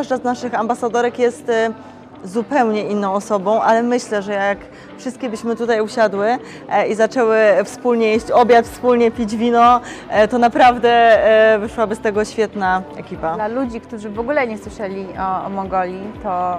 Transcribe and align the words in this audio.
każda 0.00 0.16
z 0.16 0.24
naszych 0.24 0.54
ambasadorek 0.54 1.18
jest 1.18 1.48
e, 1.48 1.70
zupełnie 2.24 2.82
inną 2.82 3.12
osobą, 3.12 3.62
ale 3.62 3.82
myślę, 3.82 4.22
że 4.22 4.32
jak 4.32 4.58
wszystkie 4.98 5.28
byśmy 5.30 5.56
tutaj 5.56 5.80
usiadły 5.80 6.38
e, 6.70 6.88
i 6.88 6.94
zaczęły 6.94 7.36
wspólnie 7.64 8.06
jeść 8.06 8.30
obiad, 8.30 8.66
wspólnie 8.66 9.10
pić 9.10 9.36
wino, 9.36 9.80
e, 10.08 10.28
to 10.28 10.38
naprawdę 10.38 10.90
e, 10.90 11.58
wyszłaby 11.58 11.94
z 11.94 12.00
tego 12.00 12.24
świetna 12.24 12.82
ekipa. 12.96 13.34
Dla 13.34 13.48
ludzi, 13.48 13.80
którzy 13.80 14.10
w 14.10 14.20
ogóle 14.20 14.46
nie 14.46 14.58
słyszeli 14.58 15.06
o, 15.18 15.46
o 15.46 15.48
Mongolii, 15.48 16.12
to 16.22 16.58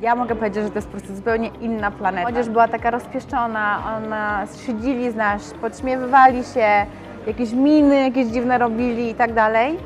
ja 0.00 0.14
mogę 0.14 0.36
powiedzieć, 0.36 0.64
że 0.64 0.70
to 0.70 0.78
jest 0.78 0.88
po 0.88 0.96
prostu 0.98 1.16
zupełnie 1.16 1.50
inna 1.60 1.90
planeta. 1.90 2.30
Młodzież 2.30 2.48
była 2.48 2.68
taka 2.68 2.90
rozpieszczona, 2.90 3.78
ona 3.96 4.46
szydzili 4.66 5.10
z 5.10 5.14
nas, 5.14 5.54
podśmiewywali 5.60 6.44
się, 6.44 6.86
jakieś 7.26 7.52
miny 7.52 8.02
jakieś 8.02 8.26
dziwne 8.26 8.58
robili 8.58 9.10
i 9.10 9.14
tak 9.14 9.32
dalej. 9.32 9.78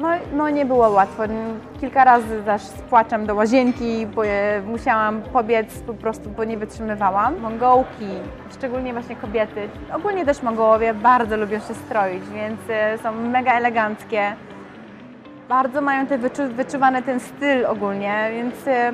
No, 0.00 0.08
no 0.32 0.50
nie 0.50 0.66
było 0.66 0.90
łatwo. 0.90 1.22
Kilka 1.80 2.04
razy 2.04 2.42
też 2.42 2.62
z 2.62 2.82
płaczem 2.82 3.26
do 3.26 3.34
łazienki, 3.34 4.06
bo 4.06 4.22
musiałam 4.66 5.22
pobiec 5.22 5.78
po 5.78 5.94
prostu, 5.94 6.30
bo 6.30 6.44
nie 6.44 6.56
wytrzymywałam. 6.56 7.40
Mongołki, 7.40 8.08
szczególnie 8.58 8.92
właśnie 8.92 9.16
kobiety, 9.16 9.68
ogólnie 9.94 10.24
też 10.24 10.42
Mongołowie 10.42 10.94
bardzo 10.94 11.36
lubią 11.36 11.58
się 11.58 11.74
stroić, 11.74 12.24
więc 12.28 12.60
e, 12.68 12.98
są 12.98 13.12
mega 13.12 13.52
eleganckie. 13.52 14.32
Bardzo 15.48 15.80
mają 15.80 16.06
te 16.06 16.18
wyczu, 16.18 16.42
wyczuwany 16.54 17.02
ten 17.02 17.20
styl 17.20 17.66
ogólnie, 17.66 18.30
więc 18.32 18.68
e, 18.68 18.92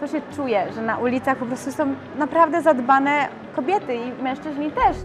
to 0.00 0.06
się 0.06 0.20
czuje, 0.36 0.72
że 0.72 0.82
na 0.82 0.98
ulicach 0.98 1.36
po 1.36 1.46
prostu 1.46 1.72
są 1.72 1.94
naprawdę 2.18 2.62
zadbane 2.62 3.28
kobiety 3.56 3.94
i 3.94 4.22
mężczyźni 4.22 4.70
też. 4.70 4.96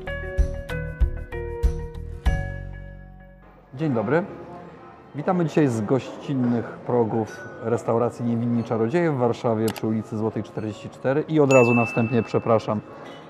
Dzień 3.73 3.94
dobry. 3.94 4.41
Witamy 5.16 5.46
dzisiaj 5.46 5.68
z 5.68 5.82
gościnnych 5.82 6.66
progów 6.66 7.40
restauracji 7.64 8.26
Niewinni 8.26 8.64
Czarodzieje 8.64 9.12
w 9.12 9.18
Warszawie 9.18 9.66
przy 9.66 9.88
ulicy 9.88 10.18
Złotej 10.18 10.44
44 10.44 11.23
i 11.28 11.40
od 11.40 11.53
razu 11.53 11.73
na 11.73 11.86
wstępie 11.86 12.23
przepraszam 12.23 12.80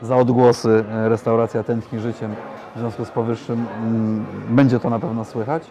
za 0.02 0.18
odgłosy. 0.18 0.84
Restauracja 0.90 1.64
tętni 1.64 2.00
życiem. 2.00 2.36
W 2.76 2.80
związku 2.80 3.06
z 3.06 3.10
powyższym 3.10 3.66
mm, 3.84 4.26
będzie 4.50 4.80
to 4.80 4.90
na 4.90 5.00
pewno 5.00 5.26
słychać. 5.26 5.64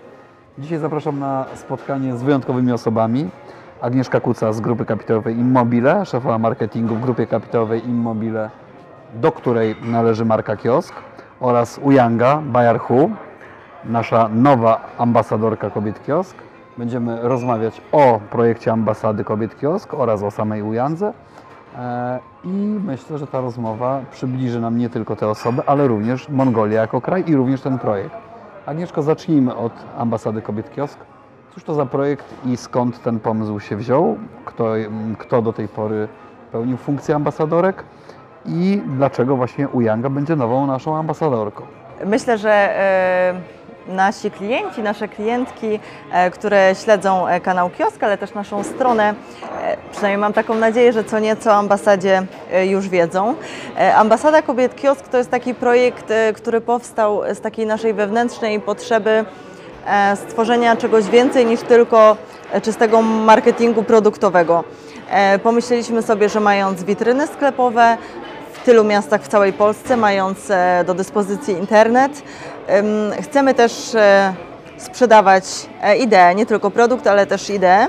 Dzisiaj 0.59 0.79
zapraszam 0.79 1.19
na 1.19 1.45
spotkanie 1.55 2.17
z 2.17 2.23
wyjątkowymi 2.23 2.73
osobami. 2.73 3.29
Agnieszka 3.81 4.21
Kuca 4.21 4.53
z 4.53 4.61
grupy 4.61 4.85
kapitałowej 4.85 5.39
Immobile, 5.39 6.07
szefowa 6.07 6.39
marketingu 6.39 6.95
w 6.95 7.01
grupie 7.01 7.27
kapitałowej 7.27 7.89
Immobile, 7.89 8.51
do 9.15 9.33
której 9.33 9.77
należy 9.83 10.25
marka 10.25 10.57
Kiosk 10.57 10.95
oraz 11.41 11.81
Uyanga 11.83 12.43
Bayer 12.47 12.79
Hu, 12.79 13.11
nasza 13.85 14.29
nowa 14.35 14.81
ambasadorka 14.99 15.71
Kobiet 15.71 16.03
Kiosk. 16.07 16.37
Będziemy 16.79 17.19
rozmawiać 17.23 17.81
o 17.93 18.21
projekcie 18.31 18.73
ambasady 18.73 19.25
Kobiet 19.25 19.61
Kiosk 19.61 19.95
oraz 19.95 20.23
o 20.23 20.31
samej 20.31 20.63
Ujandze. 20.63 21.13
E, 21.79 22.19
I 22.45 22.49
myślę, 22.87 23.19
że 23.19 23.27
ta 23.27 23.41
rozmowa 23.41 24.01
przybliży 24.11 24.61
nam 24.61 24.79
nie 24.79 24.91
tylko 24.91 25.17
te 25.17 25.29
osoby, 25.29 25.63
ale 25.67 25.89
również 25.89 26.29
Mongolię 26.29 26.77
jako 26.77 27.01
kraj 27.01 27.25
i 27.27 27.37
również 27.37 27.61
ten 27.61 27.79
projekt. 27.79 28.17
Agnieszko, 28.67 29.03
zacznijmy 29.03 29.57
od 29.57 29.73
ambasady 29.99 30.43
Kobiet 30.43 30.71
Kiosk. 30.71 30.99
Cóż 31.55 31.65
to 31.65 31.75
za 31.75 31.87
projekt 31.87 32.35
i 32.47 32.57
skąd 32.57 33.03
ten 33.03 33.21
pomysł 33.21 33.61
się 33.61 33.77
wziął? 33.77 34.17
Kto, 34.45 34.65
kto 35.19 35.43
do 35.43 35.53
tej 35.53 35.69
pory 35.69 36.09
pełnił 36.53 36.77
funkcję 36.77 37.15
ambasadorek? 37.15 37.85
I 38.47 38.83
dlaczego 38.97 39.37
właśnie 39.37 39.69
Ujanga 39.69 40.11
będzie 40.11 40.37
nową 40.37 40.67
naszą 40.67 40.97
ambasadorką? 40.97 41.63
Myślę, 42.07 42.39
że 42.39 42.51
e, 42.51 43.35
nasi 43.89 44.31
klienci, 44.31 44.83
nasze 44.83 45.09
klientki, 45.09 45.81
e, 46.13 46.31
które 46.31 46.75
śledzą 46.85 47.29
e, 47.29 47.41
kanał 47.41 47.71
Kiosk, 47.71 48.03
ale 48.03 48.19
też 48.19 48.35
naszą 48.35 48.65
stronę, 48.65 49.15
e, 49.63 49.77
przynajmniej 49.93 50.19
mam 50.19 50.33
taką 50.33 50.55
nadzieję, 50.55 50.93
że 50.93 51.05
co 51.05 51.19
nieco 51.19 51.51
o 51.51 51.55
ambasadzie 51.55 52.23
już 52.65 52.89
wiedzą. 52.89 53.35
Ambasada 53.95 54.43
Kobiet 54.43 54.77
Kiosk 54.77 55.09
to 55.09 55.19
jest 55.19 55.31
taki 55.31 55.55
projekt, 55.55 56.13
który 56.35 56.61
powstał 56.61 57.23
z 57.35 57.41
takiej 57.41 57.67
naszej 57.67 57.95
wewnętrznej 57.95 58.61
potrzeby 58.61 59.25
stworzenia 60.15 60.77
czegoś 60.77 61.05
więcej 61.05 61.47
niż 61.47 61.61
tylko 61.61 62.17
czystego 62.63 63.03
marketingu 63.03 63.83
produktowego. 63.83 64.65
Pomyśleliśmy 65.43 66.03
sobie, 66.03 66.29
że 66.29 66.41
mając 66.41 66.83
witryny 66.83 67.27
sklepowe, 67.27 67.97
w 68.53 68.65
tylu 68.65 68.85
miastach 68.85 69.23
w 69.23 69.29
całej 69.29 69.53
Polsce, 69.53 69.97
mając 69.97 70.49
do 70.87 70.95
dyspozycji 70.95 71.55
internet. 71.55 72.23
Chcemy 73.23 73.55
też 73.55 73.95
e, 73.95 74.35
sprzedawać 74.77 75.45
e, 75.83 75.97
ideę, 75.97 76.35
nie 76.35 76.47
tylko 76.47 76.71
produkt, 76.71 77.07
ale 77.07 77.27
też 77.27 77.51
ideę. 77.51 77.87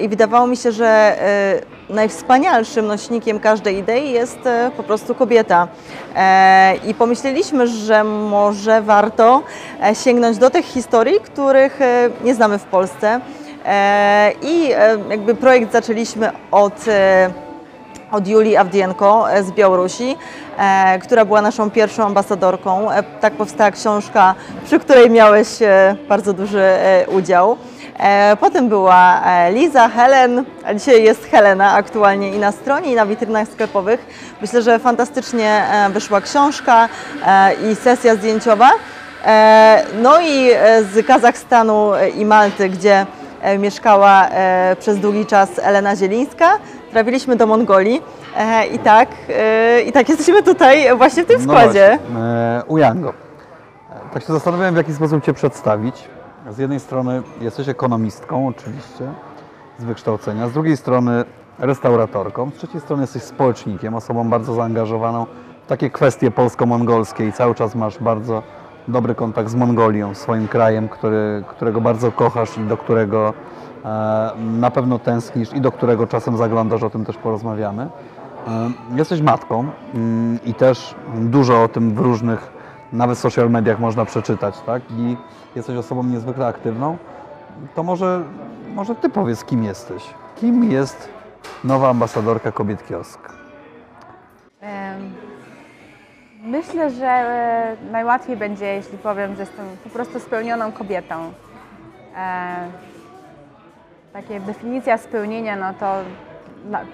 I 0.00 0.08
wydawało 0.08 0.46
mi 0.46 0.56
się, 0.56 0.72
że 0.72 0.86
e, 0.86 1.92
najwspanialszym 1.94 2.86
nośnikiem 2.86 3.40
każdej 3.40 3.78
idei 3.78 4.12
jest 4.12 4.38
po 4.76 4.82
prostu 4.82 5.14
kobieta. 5.14 5.68
I 6.86 6.94
pomyśleliśmy, 6.94 7.66
że 7.66 8.04
może 8.04 8.82
warto 8.82 9.42
sięgnąć 10.04 10.38
do 10.38 10.50
tych 10.50 10.64
historii, 10.64 11.20
których 11.20 11.78
nie 12.24 12.34
znamy 12.34 12.58
w 12.58 12.64
Polsce. 12.64 13.20
I 14.42 14.68
jakby 15.10 15.34
projekt 15.34 15.72
zaczęliśmy 15.72 16.30
od 16.50 16.74
od 18.14 18.28
Julii 18.28 18.56
Awdienko 18.56 19.32
e, 19.32 19.42
z 19.42 19.50
Białorusi, 19.50 20.16
e, 20.58 20.98
która 20.98 21.24
była 21.24 21.42
naszą 21.42 21.70
pierwszą 21.70 22.06
ambasadorką. 22.06 22.90
E, 22.90 23.02
tak 23.02 23.32
powstała 23.32 23.70
książka, 23.70 24.34
przy 24.64 24.78
której 24.78 25.10
miałeś 25.10 25.48
bardzo 26.08 26.32
duży 26.32 26.68
udział. 27.08 27.56
Potem 28.40 28.68
była 28.68 29.22
Liza, 29.50 29.88
Helen, 29.88 30.44
a 30.64 30.74
dzisiaj 30.74 31.02
jest 31.02 31.24
Helena 31.24 31.72
aktualnie 31.72 32.30
i 32.30 32.38
na 32.38 32.52
stronie, 32.52 32.92
i 32.92 32.94
na 32.94 33.06
witrynach 33.06 33.48
sklepowych. 33.48 34.06
Myślę, 34.40 34.62
że 34.62 34.78
fantastycznie 34.78 35.64
wyszła 35.90 36.20
książka 36.20 36.88
i 37.70 37.74
sesja 37.74 38.14
zdjęciowa. 38.14 38.70
No 40.02 40.20
i 40.20 40.50
z 40.92 41.06
Kazachstanu 41.06 41.90
i 42.16 42.24
Malty, 42.24 42.68
gdzie 42.68 43.06
mieszkała 43.58 44.28
przez 44.80 44.98
długi 44.98 45.26
czas 45.26 45.48
Elena 45.62 45.96
Zielińska. 45.96 46.58
Trafiliśmy 46.94 47.36
do 47.36 47.46
Mongolii 47.46 48.02
e, 48.36 48.66
i 48.66 48.78
tak, 48.78 49.08
e, 49.28 49.80
i 49.82 49.92
tak 49.92 50.08
jesteśmy 50.08 50.42
tutaj 50.42 50.96
właśnie 50.96 51.24
w 51.24 51.26
tym 51.26 51.42
składzie. 51.42 51.98
No 52.02 52.10
właśnie, 52.10 52.30
e, 52.30 52.62
Ujango. 52.66 53.08
E, 53.08 53.14
Tak 54.14 54.22
się 54.22 54.32
zastanawiałem, 54.32 54.74
w 54.74 54.76
jaki 54.76 54.92
sposób 54.92 55.24
Cię 55.24 55.32
przedstawić. 55.34 56.08
Z 56.50 56.58
jednej 56.58 56.80
strony 56.80 57.22
jesteś 57.40 57.68
ekonomistką, 57.68 58.46
oczywiście, 58.48 59.12
z 59.78 59.84
wykształcenia, 59.84 60.48
z 60.48 60.52
drugiej 60.52 60.76
strony 60.76 61.24
restauratorką, 61.58 62.50
z 62.50 62.54
trzeciej 62.54 62.80
strony 62.80 63.02
jesteś 63.02 63.22
społecznikiem, 63.22 63.94
osobą 63.94 64.30
bardzo 64.30 64.54
zaangażowaną 64.54 65.26
w 65.64 65.66
takie 65.66 65.90
kwestie 65.90 66.30
polsko-mongolskie 66.30 67.26
i 67.28 67.32
cały 67.32 67.54
czas 67.54 67.74
masz 67.74 67.98
bardzo 67.98 68.42
dobry 68.88 69.14
kontakt 69.14 69.50
z 69.50 69.54
Mongolią, 69.54 70.14
swoim 70.14 70.48
krajem, 70.48 70.88
który, 70.88 71.44
którego 71.48 71.80
bardzo 71.80 72.12
kochasz 72.12 72.58
i 72.58 72.60
do 72.60 72.76
którego 72.76 73.34
na 74.36 74.70
pewno 74.70 74.98
tęsknisz 74.98 75.52
i 75.52 75.60
do 75.60 75.72
którego 75.72 76.06
czasem 76.06 76.36
zaglądasz, 76.36 76.82
o 76.82 76.90
tym 76.90 77.04
też 77.04 77.16
porozmawiamy. 77.16 77.82
E, 78.48 78.70
Jesteś 78.96 79.20
matką 79.20 79.68
mm, 79.94 80.38
i 80.44 80.54
też 80.54 80.94
dużo 81.14 81.62
o 81.62 81.68
tym 81.68 81.94
w 81.94 81.98
różnych, 81.98 82.52
nawet 82.92 83.18
social 83.18 83.50
mediach 83.50 83.78
można 83.80 84.04
przeczytać, 84.04 84.60
tak? 84.60 84.82
I 84.90 85.16
jesteś 85.56 85.76
osobą 85.76 86.02
niezwykle 86.02 86.46
aktywną. 86.46 86.96
To 87.74 87.82
może, 87.82 88.22
może 88.74 88.94
Ty 88.94 89.08
powiedz, 89.10 89.44
kim 89.44 89.64
jesteś? 89.64 90.02
Kim 90.36 90.70
jest 90.70 91.08
nowa 91.64 91.88
ambasadorka 91.90 92.52
Kobiet 92.52 92.86
Kiosk? 92.86 93.20
Myślę, 96.42 96.90
że 96.90 97.06
e, 97.06 97.76
najłatwiej 97.92 98.36
będzie, 98.36 98.64
jeśli 98.66 98.98
powiem, 98.98 99.34
że 99.34 99.40
jestem 99.40 99.66
po 99.84 99.90
prostu 99.90 100.20
spełnioną 100.20 100.72
kobietą. 100.72 101.32
Takie 104.14 104.40
definicja 104.40 104.98
spełnienia, 104.98 105.56
no 105.56 105.74
to, 105.80 105.94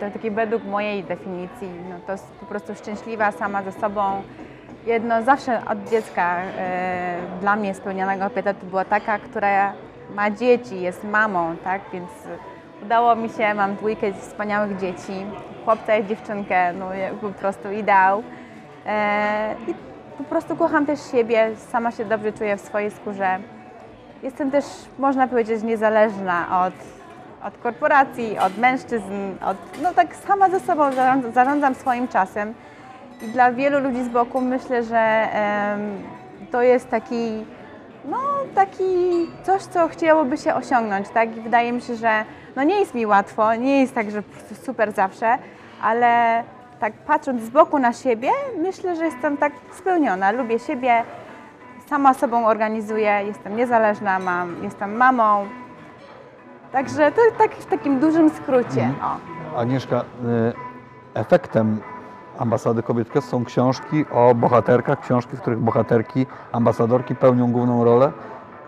to 0.00 0.10
takie 0.10 0.30
według 0.30 0.64
mojej 0.64 1.04
definicji, 1.04 1.68
no 1.90 1.96
to 2.06 2.12
jest 2.12 2.26
po 2.26 2.46
prostu 2.46 2.74
szczęśliwa 2.74 3.32
sama 3.32 3.62
ze 3.62 3.72
sobą. 3.72 4.22
Jedno 4.86 5.22
zawsze 5.22 5.62
od 5.66 5.90
dziecka 5.90 6.36
e, 6.58 7.16
dla 7.40 7.56
mnie 7.56 7.74
spełnionego 7.74 8.28
kobieta 8.28 8.54
to 8.54 8.66
była 8.66 8.84
taka, 8.84 9.18
która 9.18 9.72
ma 10.14 10.30
dzieci, 10.30 10.80
jest 10.80 11.04
mamą, 11.04 11.56
tak, 11.64 11.82
więc 11.92 12.10
udało 12.82 13.16
mi 13.16 13.28
się, 13.28 13.54
mam 13.54 13.76
dwójkę 13.76 14.12
wspaniałych 14.12 14.78
dzieci, 14.78 15.26
chłopca 15.64 15.96
i 15.96 16.06
dziewczynkę, 16.06 16.72
no 16.72 16.86
po 17.20 17.28
prostu 17.28 17.70
ideał. 17.72 18.22
E, 18.86 19.54
I 19.68 19.74
po 20.18 20.24
prostu 20.24 20.56
kocham 20.56 20.86
też 20.86 21.10
siebie, 21.12 21.50
sama 21.56 21.90
się 21.90 22.04
dobrze 22.04 22.32
czuję 22.32 22.56
w 22.56 22.60
swojej 22.60 22.90
skórze. 22.90 23.38
Jestem 24.22 24.50
też, 24.50 24.64
można 24.98 25.28
powiedzieć, 25.28 25.62
niezależna 25.62 26.66
od, 26.66 26.99
od 27.44 27.58
korporacji, 27.58 28.38
od 28.38 28.58
mężczyzn, 28.58 29.12
od, 29.44 29.56
no 29.82 29.94
tak 29.94 30.16
sama 30.16 30.50
ze 30.50 30.60
sobą 30.60 30.90
zarządzam, 31.34 31.74
swoim 31.74 32.08
czasem. 32.08 32.54
I 33.22 33.28
dla 33.28 33.52
wielu 33.52 33.80
ludzi 33.80 34.04
z 34.04 34.08
boku 34.08 34.40
myślę, 34.40 34.82
że 34.82 34.98
em, 34.98 35.80
to 36.50 36.62
jest 36.62 36.88
taki 36.88 37.44
no 38.04 38.18
taki 38.54 38.84
coś, 39.42 39.62
co 39.62 39.88
chciałoby 39.88 40.36
się 40.36 40.54
osiągnąć, 40.54 41.08
tak? 41.08 41.36
I 41.36 41.40
wydaje 41.40 41.72
mi 41.72 41.80
się, 41.80 41.96
że 41.96 42.24
no 42.56 42.62
nie 42.62 42.80
jest 42.80 42.94
mi 42.94 43.06
łatwo, 43.06 43.54
nie 43.54 43.80
jest 43.80 43.94
tak, 43.94 44.10
że 44.10 44.22
super 44.62 44.92
zawsze, 44.92 45.38
ale 45.82 46.44
tak 46.80 46.92
patrząc 46.92 47.42
z 47.42 47.50
boku 47.50 47.78
na 47.78 47.92
siebie, 47.92 48.30
myślę, 48.58 48.96
że 48.96 49.04
jestem 49.04 49.36
tak 49.36 49.52
spełniona. 49.72 50.30
Lubię 50.30 50.58
siebie, 50.58 51.02
sama 51.88 52.14
sobą 52.14 52.46
organizuję, 52.46 53.22
jestem 53.26 53.56
niezależna, 53.56 54.18
mam, 54.18 54.64
jestem 54.64 54.96
mamą. 54.96 55.46
Także 56.72 57.12
to 57.12 57.20
tak 57.38 57.54
w 57.54 57.66
takim 57.66 58.00
dużym 58.00 58.30
skrócie. 58.30 58.82
Mhm. 58.82 59.20
O. 59.54 59.58
Agnieszka, 59.58 60.00
y, 60.00 60.02
efektem 61.14 61.80
Ambasady 62.38 62.82
Kobiet 62.82 63.12
Kios 63.12 63.24
są 63.24 63.44
książki 63.44 64.04
o 64.12 64.34
bohaterkach, 64.34 65.00
książki, 65.00 65.36
w 65.36 65.40
których 65.40 65.58
bohaterki, 65.58 66.26
ambasadorki 66.52 67.14
pełnią 67.14 67.52
główną 67.52 67.84
rolę. 67.84 68.12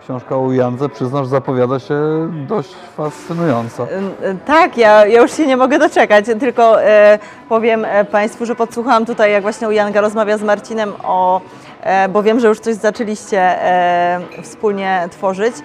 Książka 0.01 0.37
o 0.37 0.51
Jandze, 0.51 0.89
przyznasz, 0.89 1.27
zapowiada 1.27 1.79
się 1.79 1.95
dość 2.47 2.75
fascynująco. 2.97 3.83
Y, 3.83 4.27
y, 4.29 4.37
Tak, 4.45 4.77
ja, 4.77 5.05
ja 5.05 5.21
już 5.21 5.31
się 5.33 5.47
nie 5.47 5.57
mogę 5.57 5.79
doczekać, 5.79 6.25
tylko 6.39 6.83
e, 6.83 7.19
powiem 7.49 7.85
Państwu, 8.11 8.45
że 8.45 8.55
podsłuchałam 8.55 9.05
tutaj, 9.05 9.31
jak 9.31 9.41
właśnie 9.41 9.73
Janka 9.73 10.01
rozmawia 10.01 10.37
z 10.37 10.43
Marcinem 10.43 10.93
o, 11.03 11.41
e, 11.81 12.09
bo 12.09 12.23
wiem, 12.23 12.39
że 12.39 12.47
już 12.47 12.59
coś 12.59 12.75
zaczęliście 12.75 13.39
e, 13.41 14.19
wspólnie 14.41 15.07
tworzyć. 15.11 15.55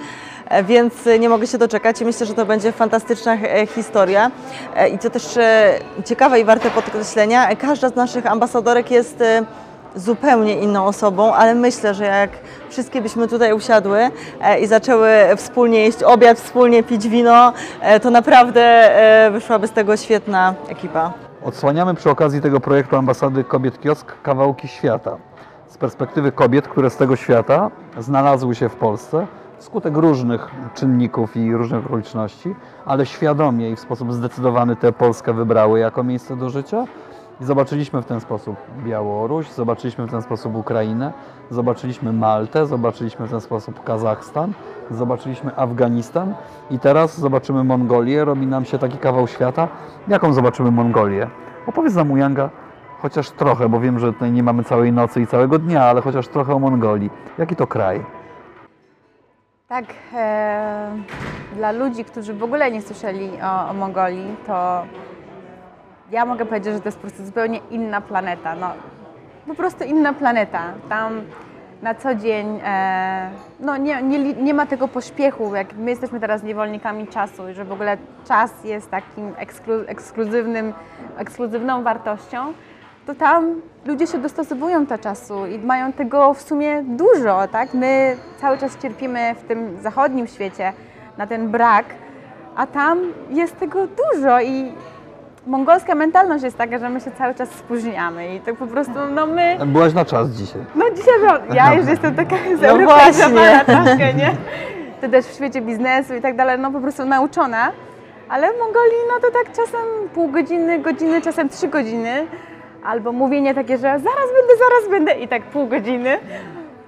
Więc 0.64 0.94
nie 1.20 1.28
mogę 1.28 1.46
się 1.46 1.58
doczekać 1.58 2.00
i 2.00 2.04
myślę, 2.04 2.26
że 2.26 2.34
to 2.34 2.46
będzie 2.46 2.72
fantastyczna 2.72 3.34
e, 3.34 3.66
historia. 3.66 4.30
E, 4.76 4.88
I 4.88 4.98
co 4.98 5.10
też 5.10 5.36
e, 5.36 5.78
ciekawe 6.04 6.40
i 6.40 6.44
warte 6.44 6.70
podkreślenia, 6.70 7.56
każda 7.56 7.88
z 7.88 7.94
naszych 7.96 8.26
ambasadorek 8.26 8.90
jest 8.90 9.24
zupełnie 9.96 10.60
inną 10.60 10.86
osobą, 10.86 11.34
ale 11.34 11.54
myślę, 11.54 11.94
że 11.94 12.04
jak 12.04 12.30
wszystkie 12.68 13.00
byśmy 13.02 13.28
tutaj 13.28 13.52
usiadły 13.52 14.10
i 14.60 14.66
zaczęły 14.66 15.10
wspólnie 15.36 15.78
jeść 15.84 16.02
obiad, 16.02 16.38
wspólnie 16.38 16.82
pić 16.82 17.08
wino, 17.08 17.52
to 18.02 18.10
naprawdę 18.10 18.90
wyszłaby 19.32 19.66
z 19.66 19.72
tego 19.72 19.96
świetna 19.96 20.54
ekipa. 20.68 21.12
Odsłaniamy 21.44 21.94
przy 21.94 22.10
okazji 22.10 22.40
tego 22.40 22.60
projektu 22.60 22.96
Ambasady 22.96 23.44
Kobiet 23.44 23.80
Kiosk 23.80 24.14
kawałki 24.22 24.68
świata. 24.68 25.16
Z 25.68 25.76
perspektywy 25.76 26.32
kobiet, 26.32 26.68
które 26.68 26.90
z 26.90 26.96
tego 26.96 27.16
świata 27.16 27.70
znalazły 27.98 28.54
się 28.54 28.68
w 28.68 28.76
Polsce 28.76 29.26
wskutek 29.58 29.96
różnych 29.96 30.50
czynników 30.75 31.37
i 31.37 31.52
różnych 31.52 31.87
okoliczności, 31.87 32.55
ale 32.87 33.06
świadomie 33.06 33.70
i 33.70 33.76
w 33.76 33.81
sposób 33.81 34.12
zdecydowany 34.12 34.76
tę 34.76 34.93
Polskę 34.93 35.32
wybrały 35.32 35.78
jako 35.78 36.05
miejsce 36.05 36.37
do 36.37 36.50
życia. 36.50 36.84
I 37.40 37.44
zobaczyliśmy 37.44 38.02
w 38.02 38.06
ten 38.06 38.20
sposób 38.20 38.56
Białoruś, 38.84 39.50
zobaczyliśmy 39.50 40.06
w 40.06 40.10
ten 40.10 40.22
sposób 40.22 40.55
Ukrainę, 40.55 41.12
zobaczyliśmy 41.50 42.12
Maltę, 42.12 42.66
zobaczyliśmy 42.66 43.26
w 43.26 43.31
ten 43.31 43.40
sposób 43.40 43.84
Kazachstan, 43.84 44.52
zobaczyliśmy 44.90 45.56
Afganistan 45.56 46.34
i 46.70 46.78
teraz 46.78 47.20
zobaczymy 47.20 47.64
Mongolię. 47.64 48.25
Robi 48.25 48.46
nam 48.46 48.64
się 48.64 48.78
taki 48.78 48.99
kawał 48.99 49.26
świata. 49.26 49.69
Jaką 50.08 50.32
zobaczymy 50.32 50.70
Mongolię? 50.70 51.31
Opowiedz 51.66 51.94
nam 51.94 52.10
Ujanga 52.10 52.50
chociaż 53.02 53.31
trochę, 53.31 53.69
bo 53.69 53.81
wiem, 53.81 53.99
że 53.99 54.12
tutaj 54.12 54.32
nie 54.32 54.43
mamy 54.43 54.64
całej 54.64 54.93
nocy 54.93 55.20
i 55.20 55.26
całego 55.26 55.58
dnia, 55.58 55.84
ale 55.84 56.00
chociaż 56.00 56.28
trochę 56.28 56.55
o 56.55 56.58
Mongolii. 56.58 57.10
Jaki 57.38 57.56
to 57.56 57.66
kraj? 57.66 58.18
Tak, 59.69 59.85
e, 60.15 60.91
dla 61.56 61.73
ludzi, 61.73 62.05
którzy 62.05 62.35
w 62.35 62.43
ogóle 62.43 62.70
nie 62.70 62.82
słyszeli 62.82 63.31
o, 63.43 63.70
o 63.70 63.73
Mongolii, 63.73 64.37
to 64.47 64.85
ja 66.11 66.25
mogę 66.25 66.47
powiedzieć, 66.47 66.75
że 66.75 66.81
to 66.81 66.88
jest 66.88 66.99
po 66.99 67.06
prostu 67.06 67.26
zupełnie 67.26 67.61
inna 67.70 68.00
planeta. 68.00 68.55
No, 68.55 68.70
po 69.47 69.55
prostu 69.55 69.85
inna 69.85 70.12
planeta. 70.12 70.62
Tam 70.88 71.23
na 71.82 71.94
co 71.94 72.15
dzień 72.15 72.61
e, 72.65 73.31
no, 73.61 73.76
nie, 73.76 74.03
nie, 74.03 74.35
nie 74.35 74.55
ma 74.55 74.67
tego 74.67 74.88
pośpiechu, 74.88 75.55
jak 75.55 75.75
my 75.75 75.91
jesteśmy 75.91 76.20
teraz 76.20 76.43
niewolnikami 76.43 77.06
czasu 77.06 77.49
i 77.49 77.55
że 77.55 77.65
w 77.65 77.73
ogóle 77.73 77.97
czas 78.29 78.65
jest 78.65 78.91
takim 78.91 79.35
eksklu, 79.37 79.75
ekskluzywnym, 79.87 80.73
ekskluzywną 81.17 81.82
wartością, 81.82 82.53
to 83.08 83.14
tam 83.14 83.60
ludzie 83.87 84.06
się 84.06 84.19
dostosowują 84.19 84.87
do 84.87 84.99
czasu 84.99 85.46
i 85.46 85.58
mają 85.58 85.93
tego 85.93 86.34
w 86.34 86.43
sumie 86.43 86.82
dużo, 86.82 87.49
tak? 87.52 87.75
My 87.75 88.16
cały 88.40 88.58
czas 88.58 88.78
cierpimy 88.82 89.34
w 89.34 89.49
tym 89.49 89.76
zachodnim 89.82 90.26
świecie 90.26 90.72
na 91.19 91.26
ten 91.26 91.49
brak, 91.49 91.84
a 92.56 92.66
tam 92.66 92.99
jest 93.31 93.58
tego 93.58 93.87
dużo 93.87 94.40
i 94.40 94.72
mongolska 95.46 95.94
mentalność 95.94 96.44
jest 96.44 96.58
taka, 96.58 96.78
że 96.78 96.88
my 96.88 97.00
się 97.00 97.10
cały 97.10 97.34
czas 97.34 97.49
spóźniamy 97.50 98.34
i 98.34 98.40
tak 98.40 98.56
po 98.56 98.66
prostu, 98.66 98.94
no 99.14 99.26
my, 99.26 99.56
Byłaś 99.66 99.94
na 99.94 100.05
czas 100.05 100.31
dzisiaj. 100.31 100.62
no 100.75 100.84
dzisiaj, 100.90 101.14
no, 101.26 101.55
ja 101.55 101.75
już 101.75 101.87
jestem 101.87 102.14
taka 102.14 102.37
zeuropeizowana 102.60 103.64
troszkę, 103.64 104.14
nie? 104.14 104.31
To 105.00 105.08
też 105.08 105.26
w 105.26 105.34
świecie 105.34 105.60
biznesu 105.60 106.14
i 106.14 106.20
tak 106.20 106.37
dalej, 106.37 106.58
no 106.58 106.70
po 106.70 106.81
prostu 106.81 107.05
nauczona, 107.05 107.72
ale 108.28 108.52
w 108.52 108.58
Mongolii, 108.58 108.99
no 109.14 109.20
to 109.20 109.31
tak 109.32 109.52
czasem 109.56 110.08
pół 110.14 110.28
godziny, 110.28 110.78
godziny, 110.78 111.22
czasem 111.22 111.49
trzy 111.49 111.69
godziny, 111.69 112.26
albo 112.88 113.12
mówienie 113.12 113.55
takie, 113.55 113.76
że 113.76 113.82
zaraz 113.82 114.29
będę, 114.37 114.52
zaraz 114.58 114.90
będę 114.90 115.12
i 115.12 115.29
tak 115.29 115.43
pół 115.43 115.67
godziny. 115.67 116.19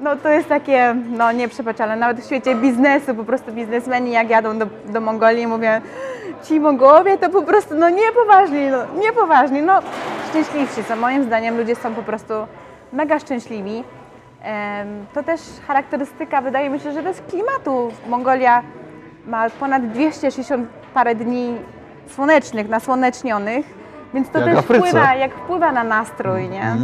No 0.00 0.16
to 0.16 0.28
jest 0.28 0.48
takie, 0.48 0.94
no 1.10 1.32
nieprzebaczalne. 1.32 1.96
Nawet 1.96 2.20
w 2.20 2.26
świecie 2.26 2.54
biznesu, 2.54 3.14
po 3.14 3.24
prostu 3.24 3.52
biznesmeni 3.52 4.10
jak 4.12 4.30
jadą 4.30 4.58
do, 4.58 4.66
do 4.88 5.00
Mongolii 5.00 5.46
mówię, 5.46 5.80
ci 6.44 6.60
Mongołowie 6.60 7.18
to 7.18 7.30
po 7.30 7.42
prostu, 7.42 7.74
no 7.74 7.90
niepoważni, 7.90 8.66
no 8.70 9.00
niepoważni, 9.00 9.62
no 9.62 9.80
szczęśliwsi 10.30 10.82
są. 10.82 10.96
Moim 10.96 11.24
zdaniem 11.24 11.58
ludzie 11.58 11.74
są 11.76 11.94
po 11.94 12.02
prostu 12.02 12.34
mega 12.92 13.18
szczęśliwi. 13.18 13.84
To 15.14 15.22
też 15.22 15.40
charakterystyka, 15.66 16.40
wydaje 16.40 16.70
mi 16.70 16.80
się, 16.80 16.92
że 16.92 17.02
to 17.02 17.10
klimatu. 17.30 17.92
Mongolia 18.08 18.62
ma 19.26 19.50
ponad 19.50 19.86
260 19.86 20.68
parę 20.94 21.14
dni 21.14 21.56
słonecznych, 22.08 22.68
nasłonecznionych, 22.68 23.66
więc 24.14 24.30
to 24.30 24.38
Jak 24.38 24.48
też 24.48 24.58
Afryce. 24.58 24.88
wpływa, 24.88 25.14
jak 25.14 25.34
wpływa 25.34 25.72
na 25.72 25.84
nastrój, 25.84 26.48
nie? 26.48 26.76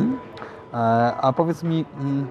E, 0.75 1.13
A 1.21 1.33
powiedz 1.33 1.63
mi, 1.63 1.85
mm, 2.01 2.27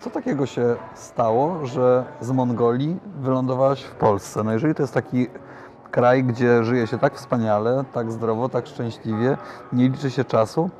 co 0.00 0.10
takiego 0.10 0.46
się 0.46 0.74
stało, 0.94 1.66
że 1.66 2.04
z 2.20 2.30
Mongolii 2.30 2.96
wylądowałaś 3.20 3.82
w 3.82 3.94
Polsce? 3.94 4.42
No 4.44 4.52
jeżeli 4.52 4.74
to 4.74 4.82
jest 4.82 4.94
taki 4.94 5.26
kraj, 5.90 6.24
gdzie 6.24 6.64
żyje 6.64 6.86
się 6.86 6.98
tak 6.98 7.14
wspaniale, 7.14 7.84
tak 7.92 8.12
zdrowo, 8.12 8.48
tak 8.48 8.66
szczęśliwie, 8.66 9.36
nie 9.72 9.88
liczy 9.88 10.10
się 10.10 10.24
czasu, 10.24 10.70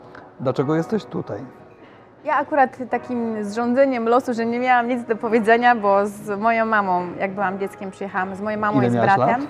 dlaczego 0.41 0.75
jesteś 0.75 1.05
tutaj? 1.05 1.41
Ja 2.25 2.37
akurat 2.37 2.77
takim 2.91 3.45
zrządzeniem 3.45 4.09
losu, 4.09 4.35
że 4.35 4.47
nie 4.47 4.59
miałam 4.61 4.89
nic 4.89 5.05
do 5.05 5.17
powiedzenia, 5.17 5.75
bo 5.75 6.07
z 6.07 6.41
moją 6.41 6.67
mamą, 6.67 7.03
jak 7.21 7.35
byłam 7.35 7.59
dzieckiem, 7.59 7.91
przyjechałam 7.91 8.35
z 8.37 8.41
moją 8.41 8.59
mamą 8.59 8.79
Ile 8.79 8.89
i 8.89 8.91
z 8.91 8.95
bratem. 8.95 9.19
lat? 9.19 9.41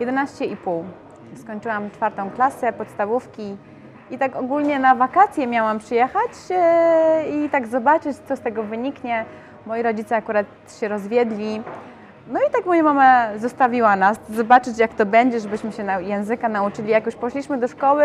11,5. 0.00 0.82
Skończyłam 1.36 1.90
czwartą 1.90 2.30
klasę 2.30 2.72
podstawówki 2.72 3.56
i 4.10 4.18
tak 4.18 4.36
ogólnie 4.36 4.78
na 4.78 4.94
wakacje 4.94 5.46
miałam 5.46 5.78
przyjechać 5.78 6.30
e, 6.50 7.24
i 7.30 7.48
tak 7.50 7.66
zobaczyć, 7.66 8.16
co 8.16 8.36
z 8.36 8.40
tego 8.40 8.62
wyniknie. 8.62 9.24
Moi 9.66 9.82
rodzice 9.82 10.16
akurat 10.16 10.46
się 10.80 10.88
rozwiedli. 10.88 11.62
No 12.28 12.40
i 12.48 12.50
tak 12.52 12.66
moja 12.66 12.82
mama 12.82 13.38
zostawiła 13.38 13.96
nas, 13.96 14.20
zobaczyć 14.30 14.78
jak 14.78 14.94
to 14.94 15.06
będzie, 15.06 15.40
żebyśmy 15.40 15.72
się 15.72 15.84
języka 16.00 16.48
nauczyli. 16.48 16.90
Jak 16.90 17.06
już 17.06 17.14
poszliśmy 17.14 17.58
do 17.58 17.68
szkoły, 17.68 18.04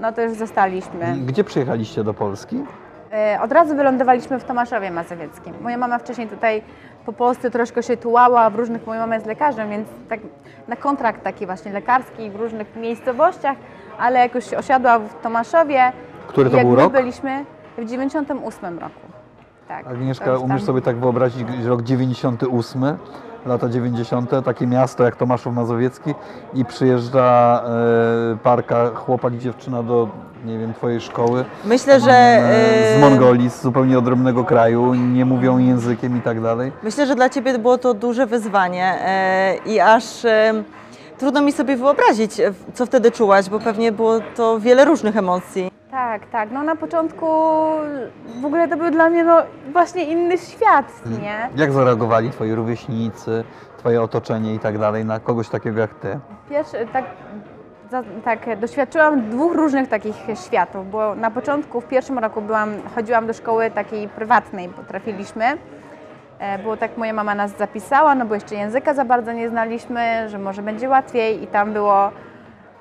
no 0.00 0.12
to 0.12 0.22
już 0.22 0.32
zostaliśmy. 0.32 1.14
Gdzie 1.26 1.44
przyjechaliście 1.44 2.04
do 2.04 2.14
Polski? 2.14 2.64
E, 3.12 3.38
Od 3.42 3.52
razu 3.52 3.76
wylądowaliśmy 3.76 4.38
w 4.40 4.44
Tomaszowie 4.44 4.90
Mazowieckim. 4.90 5.54
Moja 5.60 5.78
mama 5.78 5.98
wcześniej 5.98 6.28
tutaj 6.28 6.62
po 7.06 7.12
Polsce 7.12 7.50
troszkę 7.50 7.82
się 7.82 7.96
tułała, 7.96 8.50
w 8.50 8.54
różnych, 8.56 8.86
moja 8.86 9.00
mama 9.00 9.14
jest 9.14 9.26
lekarzem, 9.26 9.70
więc 9.70 9.88
tak 10.08 10.20
na 10.68 10.76
kontrakt 10.76 11.22
taki 11.22 11.46
właśnie 11.46 11.72
lekarski 11.72 12.30
w 12.30 12.36
różnych 12.36 12.76
miejscowościach, 12.76 13.56
ale 13.98 14.18
jakoś 14.18 14.54
osiadła 14.54 14.98
w 14.98 15.22
Tomaszowie. 15.22 15.92
Który 16.26 16.50
to 16.50 16.56
Jak 16.56 16.66
był 16.66 16.76
my 16.76 16.82
rok? 16.82 16.92
byliśmy 16.92 17.44
w 17.78 17.84
98 17.84 18.78
roku. 18.78 19.00
Tak. 19.68 19.86
Agnieszka, 19.86 20.38
umiesz 20.38 20.62
sobie 20.62 20.82
tak 20.82 20.96
wyobrazić 20.96 21.48
rok 21.64 21.82
98, 21.82 22.82
lata 23.46 23.68
90., 23.68 24.30
takie 24.44 24.66
miasto 24.66 25.04
jak 25.04 25.16
Tomaszów 25.16 25.54
Mazowiecki 25.54 26.14
i 26.54 26.64
przyjeżdża 26.64 27.62
e, 28.32 28.36
parka 28.36 28.90
chłopak 28.94 29.34
i 29.34 29.38
dziewczyna 29.38 29.82
do, 29.82 30.08
nie 30.44 30.58
wiem, 30.58 30.74
twojej 30.74 31.00
szkoły 31.00 31.44
Myślę, 31.64 32.00
że 32.00 32.10
e, 32.10 32.94
z 32.94 32.96
e, 32.96 33.00
Mongolii, 33.00 33.50
z 33.50 33.62
zupełnie 33.62 33.98
odrębnego 33.98 34.44
kraju, 34.44 34.94
nie 34.94 35.24
mówią 35.24 35.58
językiem 35.58 36.18
i 36.18 36.20
tak 36.20 36.40
dalej. 36.42 36.72
Myślę, 36.82 37.06
że 37.06 37.14
dla 37.14 37.28
Ciebie 37.28 37.58
było 37.58 37.78
to 37.78 37.94
duże 37.94 38.26
wyzwanie 38.26 38.98
e, 39.04 39.56
i 39.66 39.80
aż 39.80 40.04
trudno 41.18 41.40
mi 41.40 41.52
sobie 41.52 41.76
wyobrazić, 41.76 42.32
co 42.74 42.86
wtedy 42.86 43.10
czułaś, 43.10 43.48
bo 43.48 43.58
pewnie 43.58 43.92
było 43.92 44.18
to 44.36 44.60
wiele 44.60 44.84
różnych 44.84 45.16
emocji. 45.16 45.79
Tak, 45.90 46.26
tak. 46.26 46.50
No 46.50 46.62
na 46.62 46.76
początku 46.76 47.26
w 48.40 48.44
ogóle 48.44 48.68
to 48.68 48.76
był 48.76 48.90
dla 48.90 49.10
mnie 49.10 49.24
no, 49.24 49.42
właśnie 49.72 50.04
inny 50.04 50.38
świat, 50.38 50.92
Mhm. 51.06 51.22
nie? 51.22 51.48
Jak 51.56 51.72
zareagowali 51.72 52.30
twoi 52.30 52.54
rówieśnicy, 52.54 53.44
twoje 53.78 54.02
otoczenie 54.02 54.54
i 54.54 54.58
tak 54.58 54.78
dalej 54.78 55.04
na 55.04 55.20
kogoś 55.20 55.48
takiego 55.48 55.80
jak 55.80 55.94
ty? 55.94 56.18
Pierwszy, 56.50 56.86
tak, 56.92 57.04
za, 57.90 58.02
tak, 58.24 58.58
doświadczyłam 58.60 59.30
dwóch 59.30 59.54
różnych 59.54 59.88
takich 59.88 60.16
światów, 60.46 60.90
bo 60.90 61.14
na 61.14 61.30
początku, 61.30 61.80
w 61.80 61.86
pierwszym 61.86 62.18
roku 62.18 62.42
byłam, 62.42 62.70
chodziłam 62.94 63.26
do 63.26 63.32
szkoły 63.32 63.70
takiej 63.70 64.08
prywatnej, 64.08 64.68
bo 64.68 64.82
trafiliśmy 64.82 65.44
E, 66.38 66.58
Było 66.58 66.76
tak, 66.76 66.96
moja 66.96 67.12
mama 67.12 67.34
nas 67.34 67.56
zapisała, 67.58 68.14
no 68.14 68.24
bo 68.26 68.34
jeszcze 68.34 68.54
języka 68.54 68.94
za 68.94 69.04
bardzo 69.04 69.32
nie 69.32 69.48
znaliśmy, 69.48 70.28
że 70.28 70.38
może 70.38 70.62
będzie 70.62 70.88
łatwiej 70.88 71.42
i 71.42 71.46
tam 71.46 71.72
było 71.72 72.10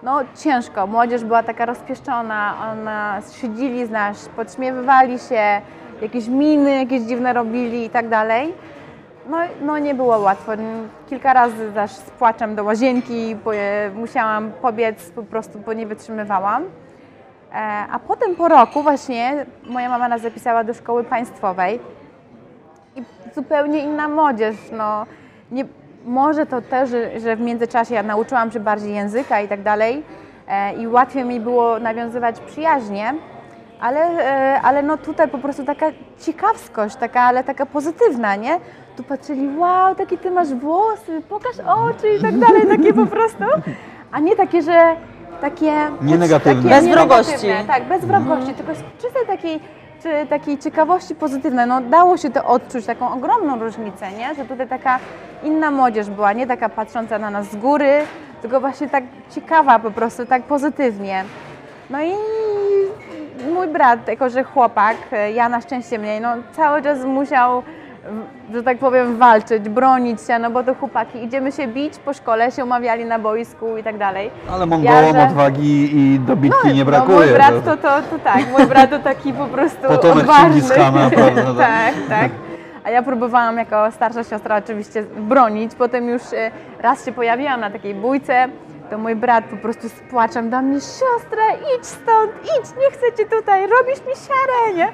no 0.03 0.20
ciężko. 0.36 0.88
Młodzież 0.88 1.24
była 1.24 1.44
taka 1.44 1.65
rozpieszczona, 1.65 2.56
ona 2.72 3.22
siedzili 3.41 3.86
z 3.86 3.89
nas, 3.89 4.29
podśmiewywali 4.29 5.20
się, 5.20 5.62
jakieś 6.01 6.27
miny 6.27 6.75
jakieś 6.75 7.01
dziwne 7.01 7.34
robili 7.34 7.86
i 7.86 7.89
tak 7.89 8.10
dalej. 8.10 8.53
No, 9.29 9.38
no 9.62 9.79
nie 9.79 9.96
było 9.96 10.20
łatwo. 10.20 10.51
Kilka 11.10 11.34
razy 11.34 11.72
też 11.72 11.91
z 11.91 12.10
płaczem 12.10 12.56
do 12.56 12.63
łazienki 12.63 13.36
bo, 13.46 13.56
e, 13.56 13.89
musiałam 13.89 14.51
pobiec 14.51 15.10
po 15.10 15.24
prostu, 15.24 15.60
bo 15.60 15.74
nie 15.74 15.88
wytrzymywałam. 15.88 16.63
E, 16.63 17.56
a 17.91 18.00
potem 18.00 18.36
po 18.36 18.48
roku 18.48 18.84
właśnie 18.84 19.46
moja 19.65 19.89
mama 19.89 20.08
nas 20.08 20.22
zapisała 20.22 20.63
do 20.63 20.74
szkoły 20.74 21.03
państwowej 21.03 21.79
i 22.96 23.03
zupełnie 23.36 23.79
inna 23.79 24.08
młodzież. 24.08 24.56
No, 24.72 25.06
nie, 25.51 25.65
może 26.09 26.45
to 26.45 26.61
też, 26.61 26.89
że- 27.17 27.35
w 27.35 27.39
międzyczasie 27.41 27.95
ja 27.95 28.03
nauczyłam 28.03 28.51
się 28.51 28.59
bardziej 28.59 28.93
języka 28.93 29.41
i 29.41 29.47
tak 29.47 29.61
dalej 29.63 30.03
e, 30.47 30.73
i 30.73 30.87
łatwiej 30.87 31.25
mi 31.25 31.39
było 31.39 31.79
nawiązywać 31.79 32.39
przyjaźnie, 32.39 33.13
ale, 33.81 33.99
e, 34.01 34.61
ale 34.61 34.83
no 34.83 34.97
tutaj 34.97 35.27
po 35.27 35.37
prostu 35.37 35.65
taka 35.65 35.85
ciekawskość, 36.19 36.95
taka, 36.95 37.21
ale 37.21 37.43
taka 37.43 37.65
pozytywna, 37.65 38.35
nie? 38.35 38.59
Tu 38.97 39.03
patrzyli, 39.03 39.57
wow, 39.57 39.95
takie 39.95 40.17
ty 40.17 40.31
masz 40.31 40.53
włosy, 40.53 41.21
pokaż 41.29 41.51
oczy 41.59 42.09
i 42.09 42.21
tak 42.21 42.37
dalej, 42.39 42.61
takie 42.69 42.93
po 42.93 43.05
prostu, 43.05 43.43
a 44.11 44.19
nie 44.19 44.35
takie, 44.35 44.61
że 44.61 44.95
takie... 45.41 45.73
Nie 46.01 46.17
negatywne. 46.17 46.69
takie 46.69 46.81
Bez 46.85 46.87
wrogości. 46.95 47.47
Tak, 47.67 47.83
bez 47.83 48.05
wrogości, 48.05 48.53
tylko 48.53 48.75
z 48.75 49.01
czystej 49.01 49.25
takiej, 49.27 49.59
czy 50.03 50.27
takiej 50.29 50.58
ciekawości 50.58 51.15
pozytywnej. 51.15 51.68
No 51.68 51.82
dało 51.82 52.18
się 52.18 52.29
to 52.29 52.46
odczuć, 52.46 52.86
taką 52.86 53.13
ogromną 53.13 53.60
różnicę, 53.60 54.12
nie? 54.12 54.36
Że 54.36 54.46
tutaj 54.46 54.68
taka 54.68 55.00
inna 55.44 55.72
młodzież 55.72 56.10
była, 56.10 56.34
nie 56.34 56.48
taka 56.48 56.70
patrząca 56.70 57.20
na 57.20 57.29
nas 57.29 57.51
z 57.51 57.56
góry, 57.56 57.91
tylko 58.41 58.60
właśnie 58.60 58.89
tak 58.89 59.03
ciekawa 59.32 59.79
po 59.79 59.91
prostu, 59.91 60.25
tak 60.25 60.44
pozytywnie. 60.44 61.25
No 61.89 62.01
i 62.01 62.12
mój 63.53 63.68
brat, 63.68 64.08
jako 64.08 64.29
że 64.29 64.44
chłopak, 64.44 64.98
e, 65.12 65.32
ja 65.32 65.50
na 65.50 65.62
szczęście 65.62 66.00
mniej, 66.00 66.22
no 66.22 66.29
cały 66.51 66.82
czas 66.82 67.06
musiał, 67.06 67.63
że 68.53 68.63
tak 68.63 68.77
powiem, 68.77 69.18
walczyć, 69.18 69.70
bronić 69.70 70.22
się, 70.22 70.39
no 70.39 70.50
bo 70.51 70.63
to 70.63 70.75
chłopaki, 70.75 71.24
idziemy 71.24 71.51
się 71.51 71.68
bić 71.68 71.98
po 71.98 72.13
szkole, 72.13 72.51
się 72.51 72.63
umawiali 72.63 73.06
na 73.06 73.20
boisku 73.20 73.77
i 73.77 73.84
tak 73.84 73.98
dalej. 73.98 74.32
Ale 74.51 74.65
Mongołom 74.65 75.13
że- 75.15 75.24
odwagi 75.24 75.98
i 75.98 76.20
dobitki 76.20 76.74
nie 76.74 76.86
brakuje. 76.86 77.18
No, 77.18 77.24
mój 77.25 77.34
brat 77.34 77.65
to- 77.65 77.77
to, 77.77 78.01
to, 78.10 78.20
tak, 78.24 78.41
mój 78.58 78.68
brat 78.68 78.89
to 78.89 79.00
taki 79.00 79.34
po 79.34 79.46
prostu 79.46 79.88
Potomek 79.88 80.18
odważny. 80.18 80.62
Chingis-Khana, 80.62 81.10
prawda, 81.15 81.44
tak. 81.44 81.56
tak, 81.58 81.94
tak. 82.10 82.32
A 82.84 82.89
ja 82.89 83.03
próbowałam 83.03 83.58
jako 83.58 83.91
starsza 83.91 84.24
siostra 84.24 84.58
oczywiście 84.58 85.03
bronić. 85.18 85.75
Potem 85.75 86.10
już 86.10 86.22
e, 86.34 86.51
raz 86.79 87.06
się 87.06 87.12
pojawiłam 87.12 87.60
na 87.60 87.70
takiej 87.70 87.96
bójce, 87.96 88.48
to 88.89 88.98
mój 88.98 89.15
brat 89.15 89.46
po 89.46 89.58
prostu 89.58 89.89
z 89.89 89.94
płaczem 89.94 90.50
do 90.50 90.62
mnie, 90.62 90.75
siostra, 90.82 91.44
idź 91.77 91.86
stąd, 91.86 92.32
idź, 92.44 92.70
nie 92.84 92.91
chcę 92.91 93.06
cię 93.18 93.29
tutaj, 93.38 93.62
robisz 93.62 94.00
mi 94.00 94.13
siarę, 94.27 94.74
nie? 94.77 94.91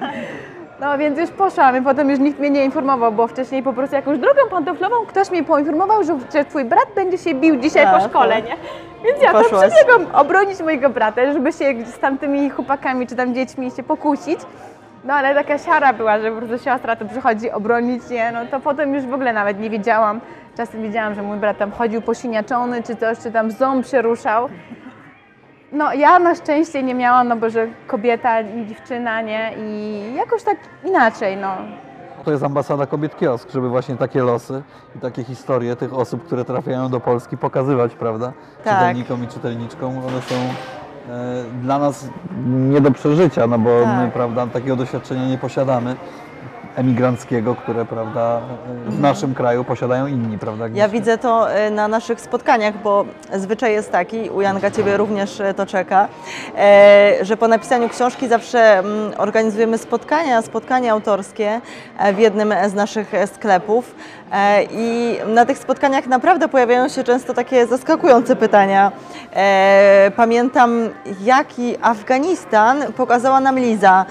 No 0.80 0.98
więc 0.98 1.18
już 1.18 1.30
poszłam 1.30 1.76
i 1.76 1.82
potem 1.82 2.10
już 2.10 2.18
nikt 2.18 2.38
mnie 2.40 2.50
nie 2.50 2.64
informował, 2.64 3.12
bo 3.12 3.26
wcześniej 3.26 3.62
po 3.62 3.72
prostu 3.72 3.96
jakąś 3.96 4.18
drogą 4.18 4.40
pantoflową 4.50 4.96
ktoś 5.06 5.30
mnie 5.30 5.44
poinformował, 5.44 6.04
że, 6.04 6.18
że 6.34 6.44
twój 6.44 6.64
brat 6.64 6.86
będzie 6.94 7.18
się 7.18 7.34
bił 7.34 7.56
dzisiaj 7.56 7.84
Tak, 7.84 7.94
po 8.02 8.08
szkole, 8.08 8.34
tak. 8.36 8.44
nie? 8.44 8.56
Więc 9.04 9.22
ja 9.22 9.32
tam 9.32 9.42
Poszłaś. 9.42 9.72
przebiegłam 9.72 10.06
obronić 10.14 10.60
mojego 10.60 10.88
brata, 10.90 11.32
żeby 11.32 11.52
się 11.52 11.74
z 11.86 11.98
tamtymi 11.98 12.50
chłopakami 12.50 13.06
czy 13.06 13.16
tam 13.16 13.34
dziećmi 13.34 13.70
się 13.70 13.82
pokusić. 13.82 14.40
No 15.04 15.14
ale 15.14 15.34
taka 15.34 15.58
siara 15.58 15.92
była, 15.92 16.18
że 16.18 16.30
po 16.32 16.36
prostu 16.38 16.64
siostra 16.64 16.96
tu 16.96 17.08
przychodzi 17.08 17.50
obronić 17.50 18.10
je, 18.10 18.32
no 18.32 18.40
to 18.50 18.60
potem 18.60 18.94
już 18.94 19.04
w 19.06 19.14
ogóle 19.14 19.32
nawet 19.32 19.60
nie 19.60 19.70
wiedziałam. 19.70 20.20
Czasem 20.56 20.82
widziałam, 20.82 21.14
że 21.14 21.22
mój 21.22 21.36
brat 21.38 21.58
tam 21.58 21.72
chodził 21.72 22.02
posiniaczony 22.02 22.82
czy 22.82 22.96
coś, 22.96 23.18
czy 23.18 23.32
tam 23.32 23.50
ząb 23.50 23.86
się 23.86 24.02
ruszał. 24.02 24.48
No 25.72 25.92
ja 25.94 26.18
na 26.18 26.34
szczęście 26.34 26.82
nie 26.82 26.94
miałam, 26.94 27.28
no 27.28 27.36
bo 27.36 27.50
że 27.50 27.66
kobieta, 27.86 28.44
dziewczyna, 28.68 29.20
nie? 29.20 29.52
I 29.58 30.02
jakoś 30.14 30.42
tak 30.42 30.56
inaczej, 30.84 31.36
no. 31.36 31.56
To 32.24 32.30
jest 32.30 32.44
ambasada 32.44 32.86
Kobiet 32.86 33.16
Kiosk, 33.16 33.50
żeby 33.50 33.68
właśnie 33.68 33.96
takie 33.96 34.22
losy 34.22 34.62
i 34.96 34.98
takie 34.98 35.24
historie 35.24 35.76
tych 35.76 35.94
osób, 35.94 36.24
które 36.26 36.44
trafiają 36.44 36.88
do 36.88 37.00
Polski 37.00 37.36
pokazywać, 37.36 37.94
prawda? 37.94 38.32
Tak. 38.64 38.74
Czytelnikom 38.74 39.24
i 39.24 39.28
czytelniczkom. 39.28 39.98
One 39.98 40.22
są 40.22 40.34
e, 40.34 41.44
dla 41.62 41.78
nas 41.78 42.08
nie 42.46 42.80
do 42.80 42.90
przeżycia, 42.90 43.46
no 43.46 43.58
bo 43.58 43.82
Tak. 43.82 43.98
my, 43.98 44.10
prawda, 44.10 44.46
takiego 44.46 44.76
doświadczenia 44.76 45.26
nie 45.28 45.38
posiadamy 45.38 45.96
emigranckiego, 46.76 47.54
które, 47.54 47.84
prawda, 47.84 48.40
w 48.86 49.00
naszym 49.00 49.34
kraju 49.34 49.64
posiadają 49.64 50.06
inni, 50.06 50.38
prawda? 50.38 50.68
Ja 50.74 50.88
widzę 50.88 51.18
to 51.18 51.52
e, 51.52 51.70
na 51.70 51.88
naszych 51.88 52.20
spotkaniach, 52.20 52.82
bo 52.82 53.04
zwyczaj 53.34 53.72
jest 53.72 53.92
taki, 53.92 54.30
u 54.30 54.40
Janka 54.40 54.70
Ciebie 54.70 54.96
również 54.96 55.40
e, 55.40 55.54
to 55.54 55.66
czeka, 55.66 56.08
e, 56.56 57.18
że 57.22 57.36
po 57.36 57.48
napisaniu 57.48 57.88
książki 57.88 58.28
zawsze 58.28 58.78
mm, 58.78 59.12
organizujemy 59.18 59.78
spotkania, 59.78 60.42
spotkania 60.42 60.92
autorskie 60.92 61.60
w 62.14 62.18
jednym 62.18 62.54
z 62.68 62.74
naszych 62.74 63.12
sklepów 63.34 63.94
i 64.70 65.16
na 65.26 65.46
tych 65.46 65.58
spotkaniach 65.58 66.06
naprawdę 66.06 66.48
pojawiają 66.48 66.88
się 66.88 67.04
często 67.04 67.34
takie 67.34 67.66
zaskakujące 67.66 68.36
pytania. 68.36 68.92
E, 69.36 70.10
Pamiętam, 70.16 70.88
jaki 71.22 71.76
Afganistan 71.82 72.92
pokazała 72.92 73.40
nam 73.40 73.58
Liza. 73.58 74.06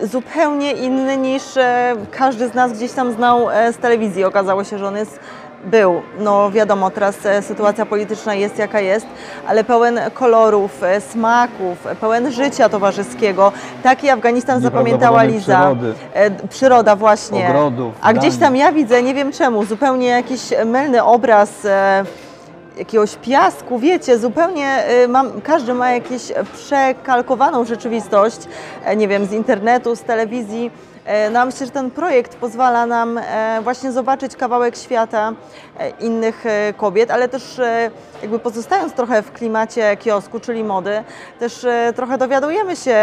E, 0.00 0.06
Zupełnie 0.06 0.72
inny 0.72 1.16
niż 1.16 1.56
e, 1.56 1.94
każdy 2.10 2.48
z 2.48 2.54
nas 2.54 2.72
gdzieś 2.72 2.92
tam 2.92 3.12
znał 3.12 3.50
e, 3.50 3.72
z 3.72 3.76
telewizji. 3.76 4.24
Okazało 4.24 4.64
się, 4.64 4.78
że 4.78 4.88
on 4.88 4.96
jest 4.96 5.20
był. 5.64 6.02
No 6.18 6.50
wiadomo, 6.50 6.90
teraz 6.90 7.26
e, 7.26 7.42
sytuacja 7.42 7.86
polityczna 7.86 8.34
jest 8.34 8.58
jaka 8.58 8.80
jest, 8.80 9.06
ale 9.46 9.64
pełen 9.64 10.00
kolorów, 10.14 10.82
e, 10.82 11.00
smaków, 11.00 11.86
e, 11.86 11.94
pełen 11.94 12.32
życia 12.32 12.68
towarzyskiego. 12.68 13.52
Taki 13.82 14.10
Afganistan 14.10 14.60
zapamiętała 14.60 15.22
Liza. 15.22 15.58
przyrody. 15.58 15.94
Przyroda 16.50 16.96
właśnie. 16.96 17.48
Ogrodów, 17.48 17.94
A 18.02 18.12
gdzieś 18.12 18.36
tam 18.36 18.56
ja 18.56 18.72
widzę, 18.72 19.02
nie 19.02 19.14
wiem 19.14 19.32
czemu, 19.32 19.64
zupełnie 19.64 20.06
jakiś 20.06 20.40
mylny 20.66 21.04
obraz 21.04 21.50
jakiegoś 22.78 23.16
piasku, 23.16 23.78
wiecie, 23.78 24.18
zupełnie 24.18 24.84
mam, 25.08 25.40
każdy 25.40 25.74
ma 25.74 25.90
jakąś 25.90 26.22
przekalkowaną 26.54 27.64
rzeczywistość, 27.64 28.38
nie 28.96 29.08
wiem, 29.08 29.26
z 29.26 29.32
internetu, 29.32 29.96
z 29.96 30.02
telewizji. 30.02 30.70
E, 31.04 31.30
No, 31.30 31.40
a 31.40 31.44
myślę, 31.46 31.66
że 31.66 31.72
ten 31.72 31.90
projekt 31.90 32.36
pozwala 32.36 32.86
nam 32.86 33.18
e, 33.18 33.60
właśnie 33.62 33.92
zobaczyć 33.92 34.36
kawałek 34.36 34.76
świata 34.76 35.32
e, 35.78 35.88
innych 35.90 36.44
kobiet, 36.76 37.10
ale 37.10 37.28
też 37.28 37.60
jakby 38.22 38.38
pozostając 38.38 38.92
trochę 38.92 39.22
w 39.22 39.32
klimacie 39.32 39.96
kiosku, 39.96 40.40
czyli 40.40 40.64
mody, 40.64 41.04
też 41.38 41.66
trochę 41.96 42.18
dowiadujemy 42.18 42.76
się, 42.76 42.96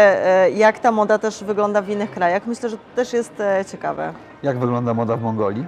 jak 0.54 0.78
ta 0.78 0.92
moda 0.92 1.18
też 1.18 1.44
wygląda 1.44 1.82
w 1.82 1.88
innych 1.88 2.10
krajach. 2.10 2.46
Myślę, 2.46 2.68
że 2.68 2.76
to 2.76 2.82
też 2.96 3.12
jest 3.12 3.32
ciekawe. 3.72 4.12
Jak 4.42 4.58
wygląda 4.58 4.94
moda 4.94 5.16
w 5.16 5.22
Mongolii? 5.22 5.66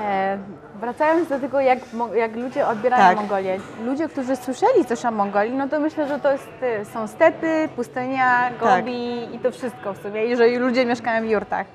E, 0.00 0.38
wracając 0.80 1.28
do 1.28 1.38
tego, 1.38 1.60
jak, 1.60 1.78
jak 2.14 2.36
ludzie 2.36 2.66
odbierają 2.66 3.08
Tak. 3.08 3.16
Mongolię. 3.16 3.58
Ludzie, 3.84 4.08
którzy 4.08 4.36
słyszeli 4.36 4.84
coś 4.84 5.04
o 5.04 5.10
Mongolii, 5.10 5.52
no 5.56 5.68
to 5.68 5.80
myślę, 5.80 6.08
że 6.08 6.18
to 6.18 6.32
jest, 6.32 6.48
e, 6.62 6.84
są 6.84 7.06
stepy, 7.06 7.68
pustynia, 7.76 8.50
Tak. 8.50 8.58
gobi 8.58 9.34
i 9.34 9.38
to 9.38 9.50
wszystko 9.50 9.92
w 9.92 9.98
sumie. 10.02 10.24
I 10.24 10.36
że 10.36 10.46
ludzie 10.48 10.86
mieszkają 10.86 11.26
w 11.26 11.30
jurtach. 11.30 11.66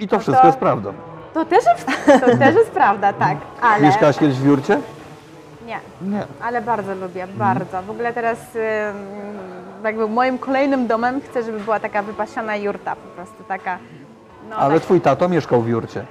I 0.00 0.08
to 0.08 0.16
No 0.16 0.20
wszystko 0.20 0.42
to- 0.42 0.46
jest 0.48 0.58
prawdą. 0.58 0.92
To 1.34 1.44
też 1.44 1.64
jest, 1.66 1.86
to 2.20 2.38
też 2.38 2.54
jest 2.54 2.70
prawda, 2.70 3.12
tak. 3.12 3.36
Ale 3.62 3.82
Mieszkałaś 3.82 4.18
kiedyś 4.18 4.36
w 4.36 4.46
Jurcie? 4.46 4.78
nie, 5.66 5.78
Nie. 6.02 6.26
ale 6.42 6.62
bardzo 6.62 6.94
lubię, 6.94 7.26
bardzo. 7.26 7.82
W 7.82 7.90
ogóle 7.90 8.12
teraz 8.12 8.38
jakby 9.84 10.08
moim 10.08 10.38
kolejnym 10.38 10.86
domem 10.86 11.20
chcę, 11.20 11.42
żeby 11.42 11.60
była 11.60 11.80
taka 11.80 12.02
wypasiona 12.02 12.56
jurta 12.56 12.96
po 12.96 13.08
prostu 13.08 13.44
taka. 13.48 13.78
No, 14.50 14.56
Ale 14.56 14.74
tak, 14.74 14.82
twój 14.82 15.00
tato 15.00 15.28
mieszkał 15.28 15.62
w 15.62 15.68
Jurcie. 15.68 16.04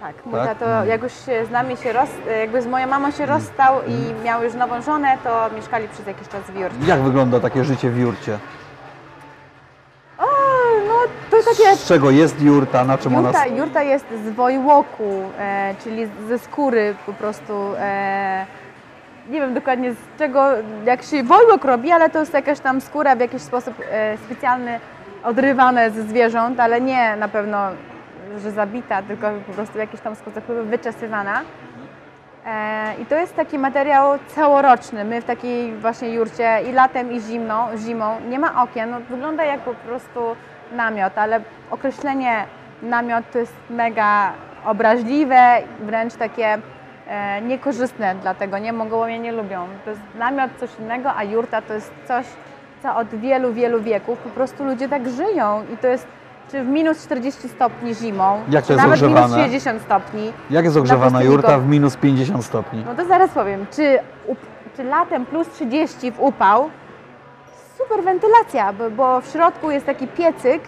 Tak, 0.00 0.26
mój 0.26 0.34
tak? 0.34 0.58
tato, 0.58 0.84
jak 0.84 1.02
już 1.02 1.12
się 1.12 1.46
z 1.46 1.50
nami 1.50 1.76
się 1.76 1.92
roz, 1.92 2.08
jakby 2.40 2.62
z 2.62 2.66
moją 2.66 2.86
mamą 2.86 3.10
się 3.10 3.26
rozstał 3.26 3.74
i 3.88 4.24
miał 4.24 4.44
już 4.44 4.54
nową 4.54 4.82
żonę, 4.82 5.18
to 5.24 5.50
mieszkali 5.56 5.88
przez 5.88 6.06
jakiś 6.06 6.28
czas 6.28 6.40
w 6.40 6.54
jurcie. 6.60 6.76
Jak 6.86 7.00
wygląda 7.00 7.40
takie 7.40 7.64
życie 7.64 7.90
w 7.90 7.98
Jurcie? 7.98 8.38
O, 10.18 10.24
no 10.88 10.94
to 11.30 11.36
takie 11.50 11.76
Z 11.76 11.88
czego 11.88 12.10
jest 12.10 12.42
Jurta, 12.42 12.84
na 12.84 12.98
czym 12.98 13.16
ona... 13.16 13.28
Jurta, 13.28 13.46
jurta 13.46 13.82
jest 13.82 14.06
z 14.26 14.30
wojłoku, 14.30 15.22
e, 15.38 15.74
czyli 15.84 16.08
ze 16.28 16.38
skóry 16.38 16.94
po 17.06 17.12
prostu. 17.12 17.52
E, 17.78 18.46
nie 19.30 19.40
wiem 19.40 19.54
dokładnie 19.54 19.92
z 19.92 20.18
czego, 20.18 20.46
jak 20.84 21.02
się 21.02 21.22
wojłok 21.22 21.64
robi, 21.64 21.92
ale 21.92 22.10
to 22.10 22.18
jest 22.18 22.34
jakaś 22.34 22.60
tam 22.60 22.80
skóra 22.80 23.16
w 23.16 23.20
jakiś 23.20 23.42
sposób 23.42 23.74
e, 23.90 24.16
specjalny, 24.18 24.80
odrywane 25.24 25.90
ze 25.90 26.02
zwierząt, 26.02 26.60
ale 26.60 26.80
nie 26.80 27.16
na 27.16 27.28
pewno, 27.28 27.58
że 28.38 28.50
zabita, 28.50 29.02
tylko 29.02 29.30
po 29.46 29.52
prostu 29.52 29.74
w 29.74 29.78
jakiś 29.78 30.00
tam 30.00 30.14
sposób 30.14 30.44
wyczesywana. 30.46 31.42
E, 32.46 32.94
I 33.02 33.06
to 33.06 33.14
jest 33.14 33.36
taki 33.36 33.58
materiał 33.58 34.18
całoroczny. 34.26 35.04
My 35.04 35.20
w 35.20 35.24
takiej 35.24 35.72
właśnie 35.72 36.10
jurcie 36.10 36.60
i 36.68 36.72
latem, 36.72 37.12
i 37.12 37.20
zimną, 37.20 37.66
zimą 37.76 38.16
nie 38.28 38.38
ma 38.38 38.62
okien. 38.62 38.90
No, 38.90 39.00
wygląda 39.00 39.44
jak 39.44 39.60
po 39.60 39.74
prostu 39.74 40.20
namiot, 40.72 41.18
ale 41.18 41.40
określenie 41.70 42.44
namiot 42.82 43.24
to 43.32 43.38
jest 43.38 43.54
mega 43.70 44.32
obraźliwe, 44.64 45.56
wręcz 45.80 46.14
takie 46.14 46.58
e, 47.08 47.40
niekorzystne, 47.42 48.14
dlatego 48.22 48.58
nie 48.58 48.72
Mongołowie 48.72 49.18
nie 49.18 49.32
lubią. 49.32 49.68
To 49.84 49.90
jest 49.90 50.02
namiot 50.18 50.50
coś 50.60 50.70
innego, 50.78 51.14
a 51.14 51.24
jurta 51.24 51.62
to 51.62 51.74
jest 51.74 51.92
coś, 52.08 52.26
co 52.82 52.96
od 52.96 53.08
wielu, 53.08 53.52
wielu 53.52 53.82
wieków 53.82 54.18
po 54.18 54.28
prostu 54.28 54.64
ludzie 54.64 54.88
tak 54.88 55.08
żyją 55.08 55.64
i 55.74 55.76
to 55.76 55.86
jest 55.86 56.15
czy 56.50 56.64
w 56.64 56.66
minus 56.66 57.02
40 57.04 57.48
stopni 57.48 57.94
zimą, 57.94 58.40
Jak 58.50 58.66
to 58.66 58.72
jest 58.72 58.84
nawet 58.84 59.02
minus 59.02 59.16
ogrzewane? 59.18 59.44
60 59.44 59.82
stopni. 59.82 60.32
Jak 60.50 60.64
jest 60.64 60.76
Na 60.76 60.80
ogrzewana 60.82 61.10
pustyni 61.10 61.32
jurta 61.32 61.58
w 61.58 61.68
minus 61.68 61.96
50 61.96 62.44
stopni? 62.44 62.84
No 62.86 62.94
to 62.94 63.04
zaraz 63.08 63.30
powiem, 63.30 63.66
czy, 63.70 63.98
up, 64.26 64.40
czy 64.76 64.84
latem 64.84 65.26
plus 65.26 65.48
30 65.48 66.12
w 66.12 66.20
upał, 66.20 66.70
super 67.78 68.04
wentylacja, 68.04 68.72
bo, 68.72 68.90
bo 68.90 69.20
w 69.20 69.26
środku 69.26 69.70
jest 69.70 69.86
taki 69.86 70.06
piecyk 70.06 70.62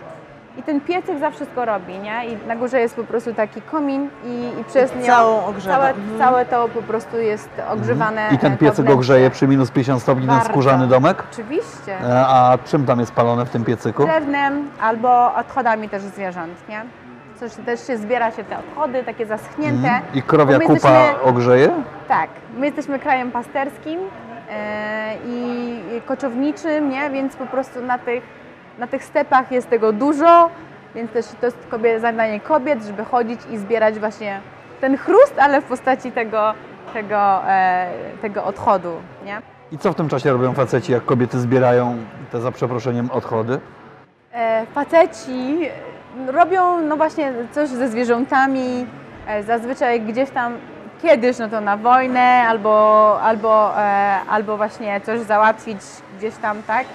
i 0.58 0.62
ten 0.62 0.80
piecyk 0.80 1.18
za 1.18 1.30
wszystko 1.30 1.64
robi, 1.64 1.98
nie? 1.98 2.26
I 2.26 2.46
na 2.48 2.56
górze 2.56 2.80
jest 2.80 2.96
po 2.96 3.04
prostu 3.04 3.34
taki 3.34 3.62
komin 3.62 4.08
i, 4.24 4.60
i 4.60 4.64
przez 4.64 4.94
nią 4.96 5.02
całą 5.06 5.44
ogrzewa. 5.46 5.76
całe, 5.76 5.88
Mhm. 5.90 6.18
całe 6.18 6.44
to 6.46 6.68
po 6.68 6.82
prostu 6.82 7.16
jest 7.16 7.48
ogrzewane. 7.70 8.28
I 8.32 8.38
ten 8.38 8.52
e, 8.52 8.56
piecyk 8.56 8.74
wnętrze. 8.76 8.94
ogrzeje 8.94 9.30
przy 9.30 9.48
minus 9.48 9.70
50 9.70 10.02
stopni 10.02 10.26
ten 10.26 10.34
Bardzo. 10.36 10.50
skórzany 10.50 10.86
domek? 10.86 11.24
Oczywiście. 11.32 12.00
E, 12.02 12.26
A 12.26 12.58
czym 12.64 12.86
tam 12.86 13.00
jest 13.00 13.12
palone 13.12 13.46
w 13.46 13.50
tym 13.50 13.64
piecyku? 13.64 14.04
Drewnem 14.04 14.70
albo 14.80 15.34
odchodami 15.34 15.88
też 15.88 16.02
zwierząt, 16.02 16.68
nie? 16.68 16.82
Coś 17.40 17.52
też 17.54 17.86
się 17.86 17.96
zbiera 17.98 18.30
się 18.30 18.44
te 18.44 18.58
odchody, 18.58 19.04
takie 19.04 19.26
zaschnięte. 19.26 19.88
Mhm. 19.88 20.02
I 20.14 20.22
krowia 20.22 20.58
Bo 20.58 20.68
my 20.68 20.74
kupa 20.74 20.90
jesteśmy- 21.00 21.22
ogrzeje? 21.22 21.70
Tak, 22.08 22.30
my 22.56 22.66
jesteśmy 22.66 22.98
krajem 22.98 23.30
pasterskim 23.30 23.98
e, 24.50 25.14
i 25.26 25.58
i 25.96 26.00
koczowniczym, 26.00 26.90
nie? 26.90 27.10
więc 27.10 27.36
po 27.36 27.46
prostu 27.46 27.82
na 27.82 27.98
tych, 27.98 28.22
na 28.78 28.86
tych 28.86 29.04
stepach 29.04 29.52
jest 29.52 29.70
tego 29.70 29.92
dużo, 29.92 30.50
więc 30.94 31.10
też 31.12 31.26
to 31.40 31.46
jest 31.46 31.58
kobie, 31.70 32.00
zadanie 32.00 32.40
kobiet, 32.40 32.84
żeby 32.84 33.04
chodzić 33.04 33.40
i 33.50 33.58
zbierać 33.58 33.98
właśnie 33.98 34.40
ten 34.80 34.96
chrust, 34.96 35.34
ale 35.38 35.60
w 35.60 35.64
postaci 35.64 36.12
tego, 36.12 36.54
tego, 36.92 37.48
e, 37.48 37.90
tego 38.22 38.44
odchodu. 38.44 38.92
Nie? 39.24 39.42
I 39.72 39.78
co 39.78 39.92
w 39.92 39.94
tym 39.94 40.08
czasie 40.08 40.32
robią 40.32 40.54
faceci, 40.54 40.92
jak 40.92 41.04
kobiety 41.04 41.40
zbierają 41.40 41.96
te 42.32 42.40
za 42.40 42.52
przeproszeniem 42.52 43.10
odchody? 43.10 43.60
E, 44.32 44.66
faceci 44.74 45.68
robią 46.26 46.80
no 46.80 46.96
właśnie 46.96 47.32
coś 47.52 47.68
ze 47.68 47.88
zwierzętami, 47.88 48.86
e, 49.26 49.42
zazwyczaj 49.42 50.00
gdzieś 50.00 50.30
tam 50.30 50.52
kiedyś 51.02 51.38
no 51.38 51.48
to 51.48 51.60
na 51.60 51.76
wojnę 51.76 52.44
albo, 52.48 53.20
albo, 53.22 53.78
e, 53.78 54.18
albo 54.30 54.56
właśnie 54.56 55.00
coś 55.00 55.20
załatwić 55.20 55.78
gdzieś 56.18 56.34
tam, 56.36 56.62
tak? 56.62 56.86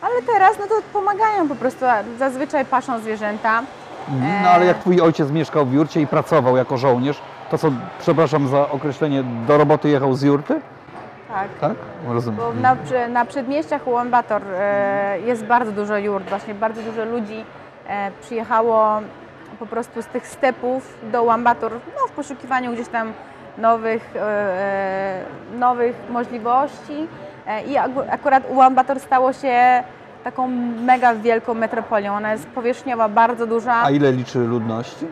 Ale 0.00 0.22
teraz 0.22 0.58
no 0.58 0.66
to 0.66 0.74
pomagają 0.92 1.48
po 1.48 1.54
prostu, 1.54 1.84
zazwyczaj 2.18 2.64
paszą 2.64 2.98
zwierzęta. 2.98 3.62
Mhm. 4.08 4.42
No 4.42 4.48
ale 4.48 4.66
jak 4.66 4.78
twój 4.78 5.00
ojciec 5.00 5.30
mieszkał 5.30 5.66
w 5.66 5.72
jurcie 5.72 6.00
i 6.00 6.06
pracował 6.06 6.56
jako 6.56 6.76
żołnierz, 6.76 7.20
to 7.50 7.58
co, 7.58 7.70
przepraszam 8.00 8.48
za 8.48 8.70
określenie, 8.70 9.24
do 9.46 9.58
roboty 9.58 9.88
jechał 9.88 10.14
z 10.14 10.22
jurty? 10.22 10.60
Tak. 11.28 11.48
Tak? 11.60 11.76
Rozumiem. 12.08 12.40
Bo 12.40 12.52
na, 12.52 12.76
na 13.08 13.24
przedmieściach 13.24 13.86
Ulaanbaatar 13.86 14.42
e, 14.54 15.20
jest 15.20 15.44
bardzo 15.44 15.72
dużo 15.72 15.96
jurt, 15.96 16.28
właśnie 16.28 16.54
bardzo 16.54 16.82
dużo 16.82 17.04
ludzi 17.04 17.44
e, 17.88 18.10
przyjechało 18.20 19.00
po 19.58 19.66
prostu 19.66 20.02
z 20.02 20.06
tych 20.06 20.26
stepów 20.26 20.98
do 21.12 21.22
Ulaanbaatar 21.22 21.72
no, 21.72 22.06
w 22.08 22.10
poszukiwaniu 22.10 22.72
gdzieś 22.72 22.88
tam 22.88 23.12
nowych, 23.58 24.16
e, 24.16 24.20
e, 24.20 25.24
nowych 25.58 25.96
możliwości 26.10 27.06
i 27.66 27.76
ak- 27.76 28.08
akurat 28.10 28.42
Ulaanbaatar 28.50 29.00
stało 29.00 29.32
się 29.32 29.82
taką 30.24 30.48
mega 30.84 31.14
wielką 31.14 31.54
metropolią. 31.54 32.14
Ona 32.14 32.32
jest 32.32 32.46
powierzchniowa, 32.46 33.08
bardzo 33.08 33.46
duża. 33.46 33.82
A 33.82 33.90
ile 33.90 34.12
liczy 34.12 34.38
ludności? 34.38 35.06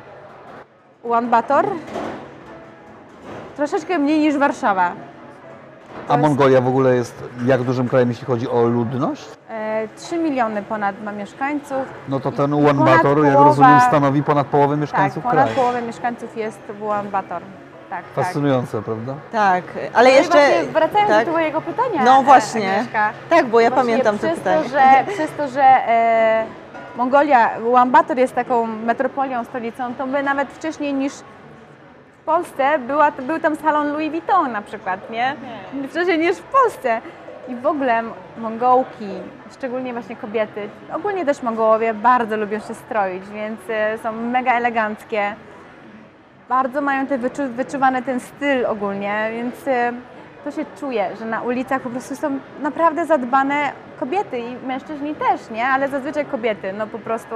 Ulaanbaatar 1.02 1.66
troszeczkę 3.56 3.98
mniej 3.98 4.18
niż 4.20 4.36
Warszawa. 4.38 4.92
A 6.08 6.12
jest- 6.12 6.22
Mongolia 6.28 6.60
w 6.60 6.68
ogóle 6.68 6.94
jest 6.94 7.24
jak 7.46 7.62
dużym 7.62 7.88
krajem, 7.88 8.08
jeśli 8.08 8.26
chodzi 8.26 8.48
o 8.50 8.62
ludność? 8.62 9.24
E, 9.50 9.88
3 9.96 10.18
miliony 10.18 10.62
ponad 10.62 11.02
ma 11.02 11.12
mieszkańców. 11.12 11.78
No 12.08 12.20
to 12.20 12.32
ten 12.32 12.50
Ponad 12.50 12.60
Ulaanbaatar, 12.60 13.18
jak 13.24 13.34
rozumiem, 13.34 13.80
stanowi 13.80 14.22
ponad 14.22 14.46
połowę 14.46 14.76
mieszkańców 14.76 15.22
tak, 15.22 15.32
ponad 15.32 15.44
kraju. 15.46 15.60
połowę 15.60 15.82
mieszkańców 15.82 16.36
jest 16.36 16.58
w 16.78 16.82
Ulaanbaatar. 16.82 17.42
Tak, 17.94 18.04
tak. 18.04 18.24
Fascynujące, 18.24 18.82
prawda? 18.82 19.14
Tak, 19.32 19.64
ale 19.94 20.10
No 20.10 20.16
jeszcze... 20.16 20.30
właśnie 20.32 20.72
wracając 20.72 21.10
tak? 21.10 21.26
do 21.26 21.30
Twojego 21.32 21.60
pytania. 21.60 22.04
No 22.04 22.22
właśnie. 22.22 22.72
Agnieszka. 22.72 23.10
Tak, 23.30 23.46
bo 23.46 23.60
ja 23.60 23.70
Właśnie 23.70 23.84
pamiętam 23.84 24.18
to 24.18 24.26
przez 24.26 24.38
pytanie. 24.38 24.62
To, 24.62 24.68
że, 24.68 24.82
przez 25.14 25.30
to, 25.36 25.48
że 25.48 25.62
e, 25.62 26.44
Mongolia, 26.96 27.50
Ulaanbaatar 27.66 28.18
jest 28.18 28.34
taką 28.34 28.66
metropolią, 28.66 29.44
stolicą, 29.44 29.94
to 29.94 30.06
my 30.06 30.22
nawet 30.22 30.48
wcześniej 30.48 30.94
niż 30.94 31.12
w 32.22 32.24
Polsce 32.24 32.78
była, 32.78 33.10
był 33.10 33.40
tam 33.40 33.56
salon 33.56 33.92
Louis 33.92 34.10
Vuitton 34.10 34.52
na 34.52 34.62
przykład, 34.62 35.10
nie? 35.10 35.36
Wcześniej 35.90 36.18
niż 36.18 36.36
w 36.36 36.42
Polsce. 36.42 37.00
I 37.48 37.54
w 37.56 37.66
ogóle 37.66 38.02
Mongołki, 38.38 39.08
szczególnie 39.58 39.92
właśnie 39.92 40.16
kobiety, 40.16 40.68
ogólnie 40.94 41.24
też 41.24 41.42
Mongołowie 41.42 41.94
bardzo 41.94 42.36
lubią 42.36 42.58
się 42.58 42.74
stroić, 42.74 43.28
więc 43.28 43.60
e, 43.68 43.98
są 43.98 44.12
mega 44.12 44.52
eleganckie. 44.52 45.34
Bardzo 46.48 46.80
mają 46.80 47.06
te 47.06 47.18
wyczu, 47.18 47.42
ten 48.06 48.20
styl 48.20 48.66
ogólnie, 48.66 49.30
więc 49.32 49.68
e, 49.68 49.92
to 50.44 50.50
się 50.50 50.64
czuje, 50.80 51.16
że 51.16 51.24
na 51.24 51.42
ulicach 51.42 51.82
po 51.82 51.90
prostu 51.90 52.16
są 52.16 52.38
naprawdę 52.60 53.06
zadbane 53.06 53.72
kobiety 54.00 54.38
i 54.38 54.56
mężczyźni 54.66 55.14
też, 55.14 55.50
nie? 55.50 55.66
Ale 55.66 55.88
zazwyczaj 55.88 56.26
kobiety, 56.26 56.72
no 56.72 56.86
po 56.86 56.98
prostu 56.98 57.34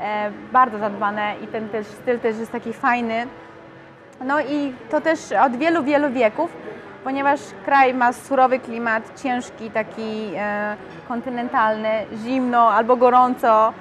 e, 0.00 0.30
bardzo 0.52 0.78
zadbane 0.78 1.34
i 1.42 1.46
ten 1.46 1.68
też 1.68 1.86
styl 1.86 2.20
też 2.20 2.38
jest 2.38 2.52
taki 2.52 2.72
fajny. 2.72 3.26
No 4.24 4.40
i 4.40 4.72
to 4.90 5.00
też 5.00 5.32
od 5.32 5.56
wielu, 5.56 5.82
wielu 5.82 6.10
wieków, 6.10 6.56
ponieważ 7.04 7.40
kraj 7.64 7.94
ma 7.94 8.12
surowy 8.12 8.58
klimat, 8.58 9.22
ciężki, 9.22 9.70
taki 9.70 10.32
e, 10.36 10.76
kontynentalny, 11.08 11.90
zimno 12.24 12.72
albo 12.72 12.96
gorąco. 12.96 13.72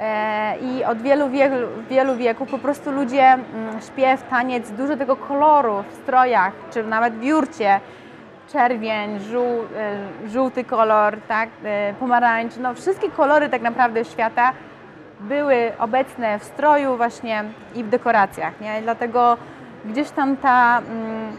E, 0.00 0.56
I 0.60 0.84
od 0.84 1.02
wielu, 1.02 1.28
wielu, 1.28 1.68
wielu 1.90 2.16
wieków 2.16 2.50
po 2.50 2.58
prostu 2.58 2.92
ludzie 2.92 3.22
mm, 3.22 3.80
śpiew, 3.80 4.22
taniec, 4.30 4.70
dużo 4.70 4.96
tego 4.96 5.16
koloru 5.16 5.84
w 5.90 5.94
strojach, 5.94 6.52
czy 6.70 6.84
nawet 6.84 7.14
w 7.14 7.22
jurcie, 7.22 7.80
czerwień, 8.52 9.20
żół, 9.20 9.64
e, 9.76 10.28
żółty 10.28 10.64
kolor, 10.64 11.16
tak, 11.28 11.48
e, 11.64 11.94
pomarańcz, 11.94 12.52
no 12.56 12.74
wszystkie 12.74 13.10
kolory 13.10 13.48
tak 13.48 13.62
naprawdę 13.62 14.04
świata 14.04 14.52
były 15.20 15.72
obecne 15.78 16.38
w 16.38 16.44
stroju 16.44 16.96
właśnie 16.96 17.44
i 17.74 17.84
w 17.84 17.88
dekoracjach, 17.88 18.60
nie? 18.60 18.82
Dlatego 18.82 19.36
gdzieś 19.84 20.10
tam 20.10 20.36
ta, 20.36 20.78
mm, 20.78 21.36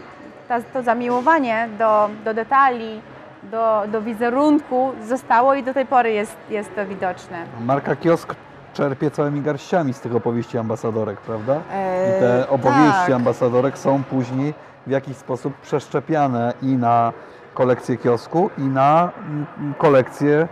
ta, 0.48 0.60
to 0.72 0.82
zamiłowanie 0.82 1.68
do, 1.78 2.10
do 2.24 2.34
detali, 2.34 3.00
do, 3.42 3.82
do 3.88 4.02
wizerunku 4.02 4.92
zostało 5.04 5.54
i 5.54 5.62
do 5.62 5.74
tej 5.74 5.86
pory 5.86 6.12
jest, 6.12 6.36
jest 6.50 6.74
to 6.74 6.86
widoczne. 6.86 7.44
Marka 7.60 7.96
Kiosk 7.96 8.34
czerpie 8.74 9.10
całymi 9.10 9.40
garściami 9.42 9.92
z 9.94 10.00
tych 10.00 10.14
opowieści 10.16 10.58
ambasadorek, 10.58 11.20
prawda? 11.20 11.54
I 11.54 11.58
Eee, 11.72 12.20
te 12.20 12.48
opowieści 12.48 13.00
tak. 13.06 13.10
ambasadorek 13.10 13.78
są 13.78 14.02
później 14.02 14.54
w 14.86 14.90
jakiś 14.90 15.16
sposób 15.16 15.54
przeszczepiane 15.62 16.52
i 16.62 16.66
na 16.66 17.12
kolekcję 17.54 17.96
kiosku, 17.96 18.50
i 18.58 18.62
na 18.62 19.10
mm, 19.28 19.46
kolekcję 19.78 20.48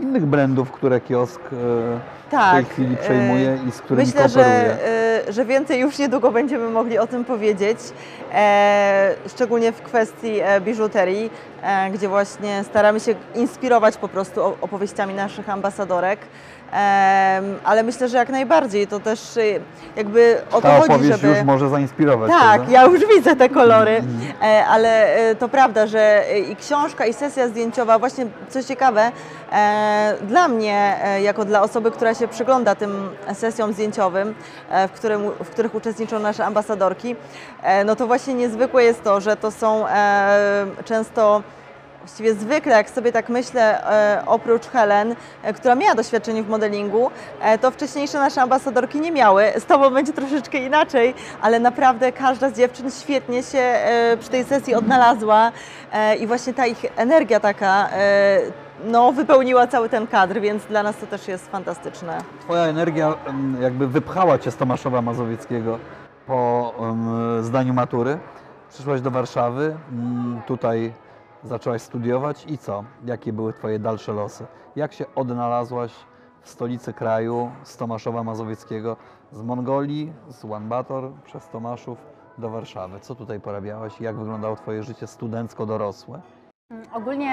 innych 0.00 0.26
brandów, 0.26 0.72
które 0.72 1.00
kiosk 1.00 1.40
e, 1.40 1.48
w 1.50 2.30
tej 2.30 2.38
Tak, 2.40 2.66
chwili 2.68 2.96
przejmuje 2.96 3.58
i 3.68 3.72
z 3.72 3.80
którymi 3.80 4.06
Myślę, 4.06 4.22
kooperuje. 4.22 4.76
że, 5.26 5.32
że 5.32 5.44
więcej 5.44 5.80
już 5.80 5.98
niedługo 5.98 6.30
będziemy 6.32 6.70
mogli 6.70 6.98
o 6.98 7.06
tym 7.06 7.24
powiedzieć, 7.24 7.78
e, 8.34 9.14
szczególnie 9.28 9.72
w 9.72 9.82
kwestii 9.82 10.40
e, 10.40 10.60
biżuterii, 10.60 11.30
e, 11.62 11.90
gdzie 11.90 12.08
właśnie 12.08 12.64
staramy 12.64 13.00
się 13.00 13.14
inspirować 13.34 13.96
po 13.96 14.08
prostu 14.08 14.44
opowieściami 14.60 15.14
naszych 15.14 15.48
ambasadorek. 15.50 16.20
Ale 17.64 17.82
myślę, 17.82 18.08
że 18.08 18.16
jak 18.16 18.28
najbardziej 18.28 18.86
to 18.86 19.00
też 19.00 19.36
y, 19.36 19.60
jakby 19.96 20.42
o 20.52 20.54
to 20.54 20.60
Ta 20.60 20.80
chodzi, 20.80 21.04
żeby... 21.04 21.28
już 21.28 21.42
może 21.42 21.68
zainspirować. 21.68 22.30
Tak, 22.30 22.54
prawda? 22.54 22.72
ja 22.72 22.84
już 22.84 23.00
widzę 23.16 23.36
te 23.36 23.48
kolory, 23.48 24.02
e, 24.42 24.66
ale 24.66 25.14
e, 25.14 25.34
to 25.34 25.48
prawda, 25.48 25.86
że 25.86 26.30
e, 26.30 26.38
i 26.38 26.56
książka, 26.56 27.06
i 27.06 27.12
sesja 27.12 27.48
zdjęciowa, 27.48 27.98
właśnie 27.98 28.26
co 28.48 28.62
ciekawe, 28.62 29.12
dla 30.22 30.48
mnie, 30.48 30.96
jako 31.22 31.44
dla 31.44 31.62
osoby, 31.62 31.90
która 31.90 32.14
się 32.14 32.28
przygląda 32.28 32.74
tym 32.74 33.10
sesjom 33.34 33.72
zdjęciowym, 33.72 34.34
w, 34.88 34.90
którym, 34.90 35.22
w 35.44 35.50
których 35.50 35.74
uczestniczą 35.74 36.18
nasze 36.18 36.44
ambasadorki, 36.44 37.16
no 37.84 37.96
to 37.96 38.06
właśnie 38.06 38.34
niezwykłe 38.34 38.84
jest 38.84 39.02
to, 39.02 39.20
że 39.20 39.36
to 39.36 39.50
są 39.50 39.84
często 40.84 41.42
Właściwie 42.06 42.34
zwykle, 42.34 42.72
jak 42.72 42.90
sobie 42.90 43.12
tak 43.12 43.28
myślę, 43.28 43.90
e, 43.90 44.22
oprócz 44.26 44.66
Helen, 44.66 45.14
e, 45.42 45.52
która 45.52 45.74
miała 45.74 45.94
doświadczenie 45.94 46.42
w 46.42 46.48
modelingu, 46.48 47.10
e, 47.40 47.58
to 47.58 47.70
wcześniejsze 47.70 48.18
nasze 48.18 48.42
ambasadorki 48.42 49.00
nie 49.00 49.12
miały. 49.12 49.44
Z 49.58 49.64
Tobą 49.64 49.90
będzie 49.90 50.12
troszeczkę 50.12 50.58
inaczej, 50.58 51.14
ale 51.42 51.60
naprawdę 51.60 52.12
każda 52.12 52.50
z 52.50 52.52
dziewczyn 52.52 52.90
świetnie 52.90 53.42
się 53.42 53.74
przy 54.20 54.30
tej 54.30 54.44
sesji 54.44 54.74
odnalazła 54.74 55.52
i 56.20 56.26
właśnie 56.26 56.54
ta 56.54 56.66
ich 56.66 56.86
energia 56.96 57.40
taka 57.40 57.88
no, 58.84 59.12
wypełniła 59.12 59.66
cały 59.66 59.88
ten 59.88 60.06
kadr, 60.06 60.40
więc 60.40 60.64
dla 60.64 60.82
nas 60.82 60.96
to 60.96 61.06
też 61.06 61.28
jest 61.28 61.50
fantastyczne. 61.50 62.18
Twoja 62.40 62.62
energia 62.62 63.14
em, 63.26 63.56
jakby 63.60 63.88
wypchała 63.88 64.38
Cię 64.38 64.50
z 64.50 64.56
Tomaszowa 64.56 65.02
Mazowieckiego 65.02 65.78
po 66.26 66.72
em, 66.80 67.44
zdaniu 67.44 67.74
matury 67.74 68.18
przyszłaś 68.70 69.00
do 69.00 69.10
Warszawy, 69.10 69.76
mm, 69.92 70.40
tutaj 70.46 70.92
zaczęłaś 71.44 71.82
studiować 71.82 72.44
i 72.48 72.58
co? 72.58 72.84
Jakie 73.04 73.32
były 73.32 73.52
Twoje 73.52 73.78
dalsze 73.78 74.12
losy? 74.12 74.46
Jak 74.76 74.92
się 74.92 75.04
odnalazłaś 75.14 75.92
w 76.42 76.50
stolicy 76.50 76.92
kraju 76.92 77.50
z 77.62 77.76
Tomaszowa 77.76 78.22
Mazowieckiego, 78.22 78.96
z 79.32 79.42
Mongolii, 79.42 80.12
z 80.28 80.44
Ulaanbaatar 80.44 81.04
przez 81.24 81.48
Tomaszów 81.48 81.98
do 82.38 82.50
Warszawy? 82.50 83.00
Co 83.00 83.14
tutaj 83.14 83.40
porabiałaś? 83.40 84.00
Jak 84.00 84.16
wyglądało 84.16 84.56
Twoje 84.56 84.82
życie 84.82 85.06
studencko-dorosłe? 85.06 86.20
Ogólnie 86.92 87.32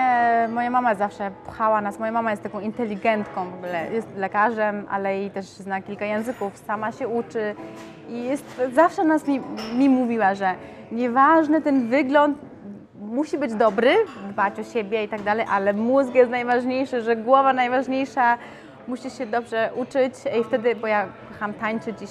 moja 0.54 0.70
mama 0.70 0.96
zawsze 0.96 1.32
pchała 1.46 1.82
nas. 1.82 2.00
Moja 2.00 2.12
mama 2.12 2.32
jest 2.32 2.44
taką 2.44 2.60
inteligentką 2.60 3.52
w 3.52 3.54
ogóle. 3.54 3.94
Jest 3.94 4.16
lekarzem, 4.16 4.86
ale 4.90 5.24
i 5.24 5.32
też 5.32 5.46
zna 5.46 5.82
kilka 5.82 6.06
języków, 6.06 6.58
sama 6.58 6.92
się 6.92 7.08
uczy 7.08 7.56
i 8.10 8.24
jest, 8.24 8.62
zawsze 8.74 9.04
nas 9.04 9.28
mi, 9.28 9.42
mi 9.78 9.90
mówiła, 9.90 10.36
że 10.36 10.56
nieważny 10.92 11.62
ten 11.62 11.90
wygląd 11.90 12.38
musi 13.04 13.38
być 13.38 13.54
dobry, 13.54 13.96
dbać 14.30 14.60
o 14.60 14.64
siebie 14.64 15.04
i 15.04 15.08
tak 15.08 15.22
dalej, 15.22 15.46
ale 15.50 15.74
mózg 15.74 16.16
jest 16.16 16.32
najważniejszy, 16.32 17.02
że 17.02 17.16
głowa 17.16 17.54
najważniejsza, 17.54 18.38
musisz 18.88 19.18
się 19.18 19.26
dobrze 19.26 19.70
uczyć 19.76 20.14
i 20.40 20.44
wtedy, 20.44 20.76
bo 20.76 20.88
ja 20.88 21.08
kocham 21.32 21.54
tańczyć 21.54 22.02
i 22.02 22.06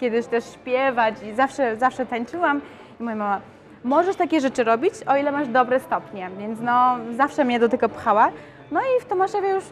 kiedyś 0.00 0.26
też 0.26 0.44
śpiewać 0.44 1.14
i 1.22 1.34
zawsze, 1.34 1.76
zawsze 1.76 2.06
tańczyłam 2.06 2.60
i 3.00 3.02
moja 3.02 3.16
mama, 3.16 3.40
możesz 3.84 4.16
takie 4.16 4.40
rzeczy 4.40 4.64
robić, 4.64 4.94
o 5.06 5.16
ile 5.16 5.32
masz 5.32 5.48
dobre 5.48 5.80
stopnie, 5.80 6.30
więc 6.38 6.60
no 6.60 6.96
zawsze 7.16 7.44
mnie 7.44 7.60
do 7.60 7.68
tego 7.68 7.88
pchała. 7.88 8.30
No 8.70 8.80
i 8.80 9.00
w 9.00 9.04
Tomaszowie 9.04 9.48
już 9.48 9.64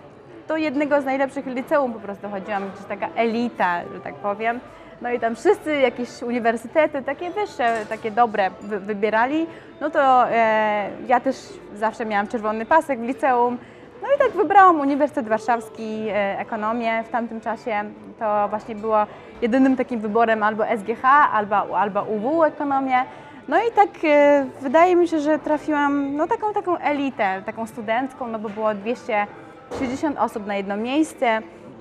do 0.48 0.56
jednego 0.56 1.00
z 1.00 1.04
najlepszych 1.04 1.46
liceum 1.46 1.92
po 1.92 2.00
prostu 2.00 2.28
chodziłam, 2.28 2.70
gdzieś 2.74 2.86
taka 2.86 3.08
elita, 3.14 3.82
że 3.94 4.00
tak 4.00 4.14
powiem. 4.14 4.60
No 5.02 5.10
i 5.10 5.20
tam 5.20 5.36
wszyscy 5.36 5.76
jakieś 5.76 6.22
uniwersytety, 6.22 7.02
takie 7.02 7.30
wyższe, 7.30 7.86
takie 7.88 8.10
dobre 8.10 8.50
wy 8.60 8.80
wybierali. 8.80 9.46
No 9.80 9.90
to 9.90 10.30
e, 10.30 10.90
ja 11.06 11.20
też 11.20 11.36
zawsze 11.74 12.06
miałam 12.06 12.28
czerwony 12.28 12.66
pasek 12.66 13.00
w 13.00 13.02
liceum. 13.02 13.58
No 14.02 14.08
i 14.16 14.18
tak 14.18 14.30
wybrałam 14.30 14.80
Uniwersytet 14.80 15.28
Warszawski, 15.28 16.08
e, 16.08 16.38
ekonomię 16.38 17.04
w 17.04 17.08
tamtym 17.08 17.40
czasie. 17.40 17.84
To 18.18 18.48
właśnie 18.48 18.74
było 18.74 19.06
jedynym 19.42 19.76
takim 19.76 20.00
wyborem 20.00 20.42
albo 20.42 20.64
SGH, 20.64 21.04
albo, 21.32 21.78
albo 21.78 22.02
UW 22.02 22.44
ekonomię. 22.44 23.04
No 23.48 23.56
i 23.58 23.72
tak 23.74 23.88
e, 24.04 24.46
wydaje 24.62 24.96
mi 24.96 25.08
się, 25.08 25.20
że 25.20 25.38
trafiłam 25.38 26.16
no 26.16 26.26
taką 26.26 26.52
taką 26.52 26.78
elitę, 26.78 27.42
taką 27.46 27.66
studencką, 27.66 28.28
no 28.28 28.38
bo 28.38 28.48
było 28.48 28.74
260 28.74 30.18
osób 30.18 30.46
na 30.46 30.56
jedno 30.56 30.76
miejsce, 30.76 31.26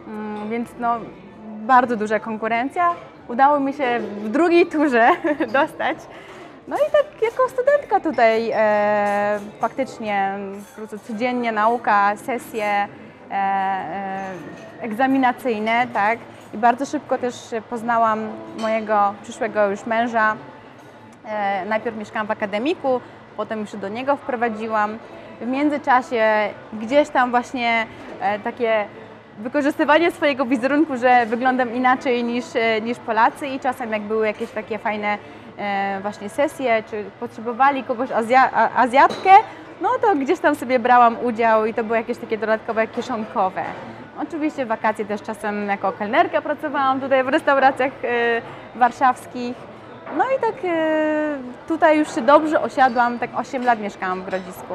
mm, 0.08 0.50
więc 0.50 0.70
no 0.80 1.00
bardzo 1.66 1.96
duża 1.96 2.20
konkurencja. 2.20 2.90
Udało 3.28 3.60
mi 3.60 3.74
się 3.74 4.00
w 4.00 4.30
drugiej 4.30 4.66
turze 4.66 5.10
dostać. 5.60 5.98
No 6.68 6.76
i 6.76 6.92
tak 6.92 7.22
jako 7.22 7.50
studentka 7.50 8.00
tutaj 8.00 8.52
e, 8.54 9.40
faktycznie 9.60 10.38
po 10.76 10.98
codziennie 10.98 11.52
nauka, 11.52 12.16
sesje 12.18 12.66
e, 12.66 12.88
e, 13.32 14.32
egzaminacyjne, 14.82 15.88
tak. 15.94 16.20
I 16.54 16.58
bardzo 16.58 16.86
szybko 16.86 17.18
też 17.18 17.36
poznałam 17.70 18.20
mojego 18.60 19.14
przyszłego 19.24 19.70
już 19.70 19.86
męża. 19.86 20.36
E, 21.26 21.66
najpierw 21.66 21.98
mieszkałam 21.98 22.28
w 22.28 22.32
akademiku, 22.32 23.02
potem 23.38 23.60
już 23.60 23.76
do 23.76 23.90
niego 23.90 24.16
wprowadziłam. 24.16 24.98
W 25.42 25.48
międzyczasie 25.48 26.50
gdzieś 26.74 27.10
tam 27.10 27.32
właśnie 27.32 27.86
e, 28.22 28.40
takie 28.40 28.86
wykorzystywanie 29.38 30.12
swojego 30.12 30.46
wizerunku, 30.46 30.98
że 30.98 31.26
wyglądam 31.26 31.74
inaczej 31.74 32.24
niż, 32.24 32.46
e, 32.56 32.82
niż 32.82 32.98
Polacy 33.00 33.48
i 33.48 33.60
czasem 33.60 33.92
jak 33.92 34.02
były 34.02 34.28
jakieś 34.28 34.52
takie 34.52 34.78
fajne 34.78 35.18
e, 35.58 36.00
właśnie 36.02 36.30
sesje, 36.30 36.84
czy 36.90 37.04
potrzebowali 37.20 37.84
kogoś 37.84 38.12
Azja, 38.12 38.52
Azjatkę, 38.76 39.30
no 39.82 39.90
to 40.02 40.16
gdzieś 40.16 40.40
tam 40.40 40.56
sobie 40.56 40.80
brałam 40.80 41.18
udział 41.24 41.66
i 41.66 41.74
to 41.74 41.84
były 41.84 41.98
jakieś 41.98 42.18
takie 42.18 42.38
dodatkowe 42.38 42.88
kieszonkowe. 42.88 43.64
Oczywiście 44.22 44.66
w 44.66 44.68
wakacje 44.68 45.06
też 45.06 45.22
czasem 45.22 45.68
jako 45.68 45.92
kelnerka 45.92 46.42
pracowałam 46.42 47.02
tutaj 47.02 47.24
w 47.24 47.28
restauracjach 47.28 47.92
e, 48.04 48.42
warszawskich. 48.76 49.56
No 50.18 50.24
i 50.24 50.42
tak 50.42 50.56
tutaj 51.68 52.00
już 52.00 52.16
się 52.16 52.22
dobrze 52.22 52.62
osiadłam, 52.62 53.20
tak 53.20 53.30
8 53.36 53.66
lat 53.66 53.80
mieszkałam 53.80 54.22
w 54.22 54.26
Grodzisku. 54.26 54.74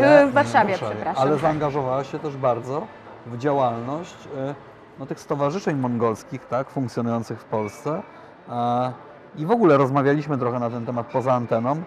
E, 0.00 0.26
w 0.26 0.32
Warszawie, 0.32 0.74
przepraszam, 0.74 1.22
Ale 1.22 1.38
zaangażowałaś 1.38 2.12
się 2.12 2.18
też 2.18 2.36
bardzo 2.36 2.86
w 3.28 3.38
działalność 3.38 4.28
e, 4.36 4.54
no, 4.98 5.06
tych 5.06 5.20
stowarzyszeń 5.20 5.76
mongolskich, 5.76 6.46
tak, 6.46 6.70
funkcjonujących 6.70 7.40
w 7.40 7.44
Polsce. 7.44 8.02
E, 8.48 8.92
I 9.36 9.46
w 9.46 9.50
ogóle 9.50 9.76
rozmawialiśmy 9.76 10.38
trochę 10.38 10.58
na 10.58 10.70
ten 10.70 10.86
temat 10.86 11.06
poza 11.06 11.32
anteną. 11.32 11.82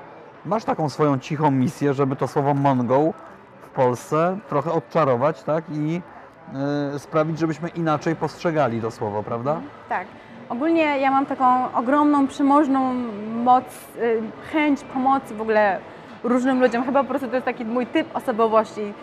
Masz 0.46 0.64
taką 0.64 0.90
swoją 0.90 1.20
cichą 1.20 1.52
misję, 1.52 1.94
żeby 1.94 2.16
to 2.16 2.28
słowo 2.28 2.54
Mongol 2.54 3.14
w 3.62 3.70
Polsce 3.70 4.38
trochę 4.50 4.72
odczarować, 4.72 5.44
tak, 5.44 5.64
i 5.72 6.02
e, 6.94 7.00
sprawić, 7.00 7.40
żebyśmy 7.40 7.70
inaczej 7.70 8.16
postrzegali 8.16 8.82
to 8.82 8.92
słowo, 8.92 9.24
prawda? 9.24 9.62
Tak. 9.90 10.08
Ogólnie 10.52 10.82
ja 10.82 11.12
mam 11.12 11.26
taką 11.26 11.74
ogromną, 11.74 12.28
przemożną 12.28 12.94
moc, 13.44 13.64
y, 13.98 14.22
chęć 14.52 14.84
pomocy 14.84 15.36
w 15.36 15.42
ogóle 15.42 15.80
różnym 16.24 16.62
ludziom. 16.62 16.84
Chyba 16.84 17.04
po 17.04 17.10
prostu 17.10 17.28
to 17.28 17.36
jest 17.36 17.46
taki 17.46 17.66
mój 17.66 17.88
typ 17.88 18.16
osobowości. 18.16 18.94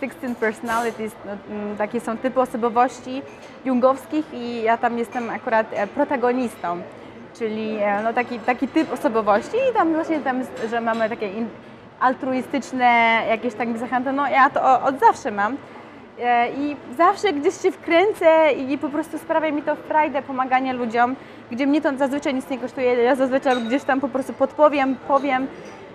16 0.00 0.34
personalities, 0.34 1.12
no, 1.26 1.32
mm, 1.50 1.76
takie 1.76 2.00
są 2.00 2.16
typy 2.16 2.40
osobowości 2.40 3.22
jungowskich 3.64 4.34
i 4.34 4.62
ja 4.62 4.76
tam 4.76 4.98
jestem 4.98 5.30
akurat 5.30 5.66
e, 5.72 5.86
protagonistą, 5.86 6.82
czyli 7.38 7.76
e, 7.80 8.02
no, 8.02 8.12
taki, 8.12 8.38
taki 8.38 8.68
typ 8.68 8.92
osobowości 8.92 9.56
i 9.70 9.74
tam 9.74 9.92
właśnie 9.94 10.20
tam, 10.20 10.42
że 10.70 10.80
mamy 10.80 11.08
takie 11.08 11.28
in, 11.28 11.48
altruistyczne 12.00 13.22
jakieś 13.28 13.54
tak 13.54 13.78
zachęty, 13.78 14.12
no 14.12 14.28
ja 14.28 14.50
to 14.50 14.82
od 14.82 15.00
zawsze 15.00 15.30
mam. 15.30 15.56
E, 16.18 16.50
I 16.50 16.76
zawsze 16.96 17.32
gdzieś 17.32 17.60
się 17.62 17.72
wkręcę 17.72 18.52
i 18.52 18.78
po 18.78 18.88
prostu 18.88 19.18
sprawia 19.18 19.52
mi 19.52 19.62
to 19.62 19.76
frajdę 19.76 20.22
pomaganie 20.22 20.72
ludziom, 20.72 21.16
gdzie 21.50 21.66
mnie 21.66 21.80
to 21.80 21.96
zazwyczaj 21.96 22.34
nic 22.34 22.50
nie 22.50 22.58
kosztuje. 22.58 22.94
Ja 22.94 23.14
zazwyczaj 23.14 23.62
gdzieś 23.62 23.84
tam 23.84 24.00
po 24.00 24.08
prostu 24.08 24.32
podpowiem, 24.32 24.96
powiem. 25.08 25.46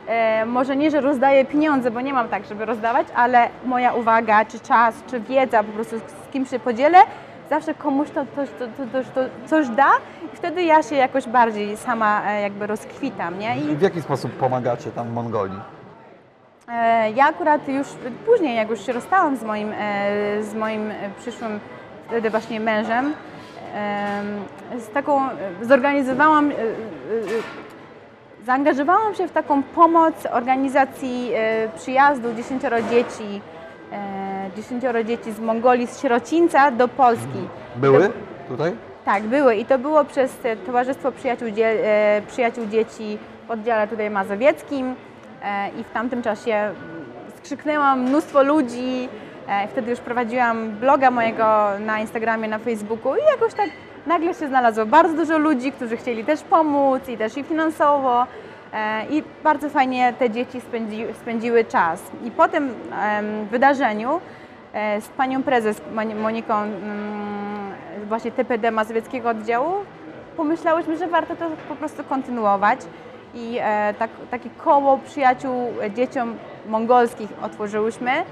E, 0.08 0.46
może 0.46 0.76
nie, 0.76 0.92
że 0.92 1.02
rozdaję 1.02 1.46
pieniądze, 1.46 1.92
bo 1.92 2.02
nie 2.02 2.14
mam 2.14 2.28
tak, 2.28 2.46
żeby 2.46 2.66
rozdawać, 2.66 3.08
ale 3.16 3.50
moja 3.66 3.94
uwaga, 3.94 4.46
czy 4.46 4.60
czas, 4.60 4.96
czy 5.10 5.20
wiedza, 5.20 5.64
po 5.64 5.72
prostu 5.72 6.00
z, 6.00 6.32
kim 6.34 6.46
się 6.46 6.60
podzielę, 6.60 6.98
zawsze 7.50 7.74
komuś 7.74 8.10
to, 8.10 8.26
to, 8.36 8.42
to, 8.94 9.04
to, 9.16 9.22
coś 9.48 9.68
da 9.70 9.88
i 10.34 10.36
wtedy 10.38 10.64
ja 10.64 10.84
się 10.84 10.96
jakoś 10.96 11.28
bardziej 11.28 11.78
sama 11.78 12.22
e, 12.28 12.42
jakby 12.42 12.68
rozkwitam, 12.68 13.40
nie? 13.40 13.58
I 13.58 13.76
W 13.76 13.82
jaki 13.82 14.02
sposób 14.02 14.32
pomagacie 14.32 14.92
tam 14.92 15.08
w 15.08 15.14
Mongolii? 15.14 15.60
E, 16.70 17.12
Ja 17.12 17.26
akurat 17.30 17.68
już 17.68 17.88
później, 18.26 18.56
jak 18.56 18.70
już 18.70 18.86
się 18.86 18.94
rozstałam 18.94 19.36
z 19.38 19.44
moim, 19.44 19.74
z 20.42 20.54
moim 20.56 20.92
przyszłym 21.20 21.60
wtedy 22.08 22.30
właśnie 22.30 22.60
mężem, 22.60 23.14
em, 23.76 24.80
z 24.82 24.90
taką, 24.90 25.22
zorganizowałam, 25.62 26.52
zaangażowałam 28.46 29.16
się 29.16 29.28
w 29.28 29.32
taką 29.32 29.64
pomoc 29.64 30.14
organizacji 30.32 31.32
e, 31.36 31.70
przyjazdu 31.76 32.34
dziesięcioro 32.34 32.82
dzieci, 32.82 33.42
e, 33.92 34.50
dziesięcioro 34.56 35.04
dzieci 35.04 35.32
z 35.32 35.40
Mongolii, 35.40 35.88
z 35.88 36.00
sierocińca 36.02 36.72
do 36.72 36.88
Polski. 36.88 37.48
Były 37.76 38.08
To- 38.08 38.14
tutaj? 38.48 38.72
tak, 39.06 39.24
były 39.24 39.56
i 39.56 39.66
to 39.66 39.80
było 39.80 40.06
przez 40.06 40.46
e, 40.46 40.56
Towarzystwo 40.58 41.12
Przyjaciół, 41.12 41.50
Dzie- 41.52 42.22
Przyjaciół 42.28 42.66
Dzieci 42.66 43.18
w 43.48 43.52
oddziale 43.52 43.88
tutaj 43.88 44.10
mazowieckim 44.10 44.96
i 45.80 45.84
w 45.84 45.90
tamtym 45.92 46.22
czasie 46.22 46.72
skrzyknęłam 47.38 48.00
mnóstwo 48.02 48.44
ludzi, 48.44 49.10
wtedy 49.70 49.92
już 49.92 50.00
prowadziłam 50.00 50.72
bloga 50.72 51.12
mojego 51.12 51.68
na 51.80 52.00
Instagramie, 52.00 52.48
na 52.48 52.60
Facebooku 52.60 53.16
i 53.16 53.32
jakoś 53.32 53.54
tak 53.54 53.70
nagle 54.08 54.34
się 54.34 54.48
znalazło 54.48 54.86
bardzo 54.86 55.16
dużo 55.18 55.38
ludzi, 55.38 55.72
którzy 55.72 55.98
chcieli 55.98 56.26
też 56.26 56.42
pomóc 56.44 57.10
i 57.10 57.18
też 57.18 57.38
i 57.38 57.44
finansowo. 57.44 58.28
E, 58.74 59.06
i 59.10 59.24
bardzo 59.44 59.70
fajnie 59.70 60.14
te 60.20 60.30
dzieci 60.30 60.62
spędzi, 60.62 61.06
spędziły 61.22 61.66
czas. 61.66 62.02
I 62.24 62.32
po 62.32 62.48
tym 62.48 62.74
wydarzeniu 63.52 64.22
e, 64.74 65.02
z 65.02 65.08
panią 65.08 65.44
prezes 65.44 65.82
Moni- 65.94 66.16
Moniką 66.16 66.54
mm, 66.54 67.72
właśnie 68.08 68.32
TPD 68.32 68.72
Mazowieckiego 68.72 69.30
oddziału 69.30 69.74
pomyślałyśmy, 70.38 70.98
że 70.98 71.08
warto 71.08 71.36
to 71.36 71.46
po 71.70 71.76
prostu 71.76 72.04
kontynuować. 72.04 72.80
I 73.34 73.58
e, 73.62 73.94
tak, 74.00 74.10
takie 74.32 74.50
koło 74.50 74.98
przyjaciół 74.98 75.68
e, 75.82 75.92
dzieciom 75.92 76.36
mongolskich 76.68 77.30
otworzyłyśmy, 77.42 78.12
e, 78.12 78.24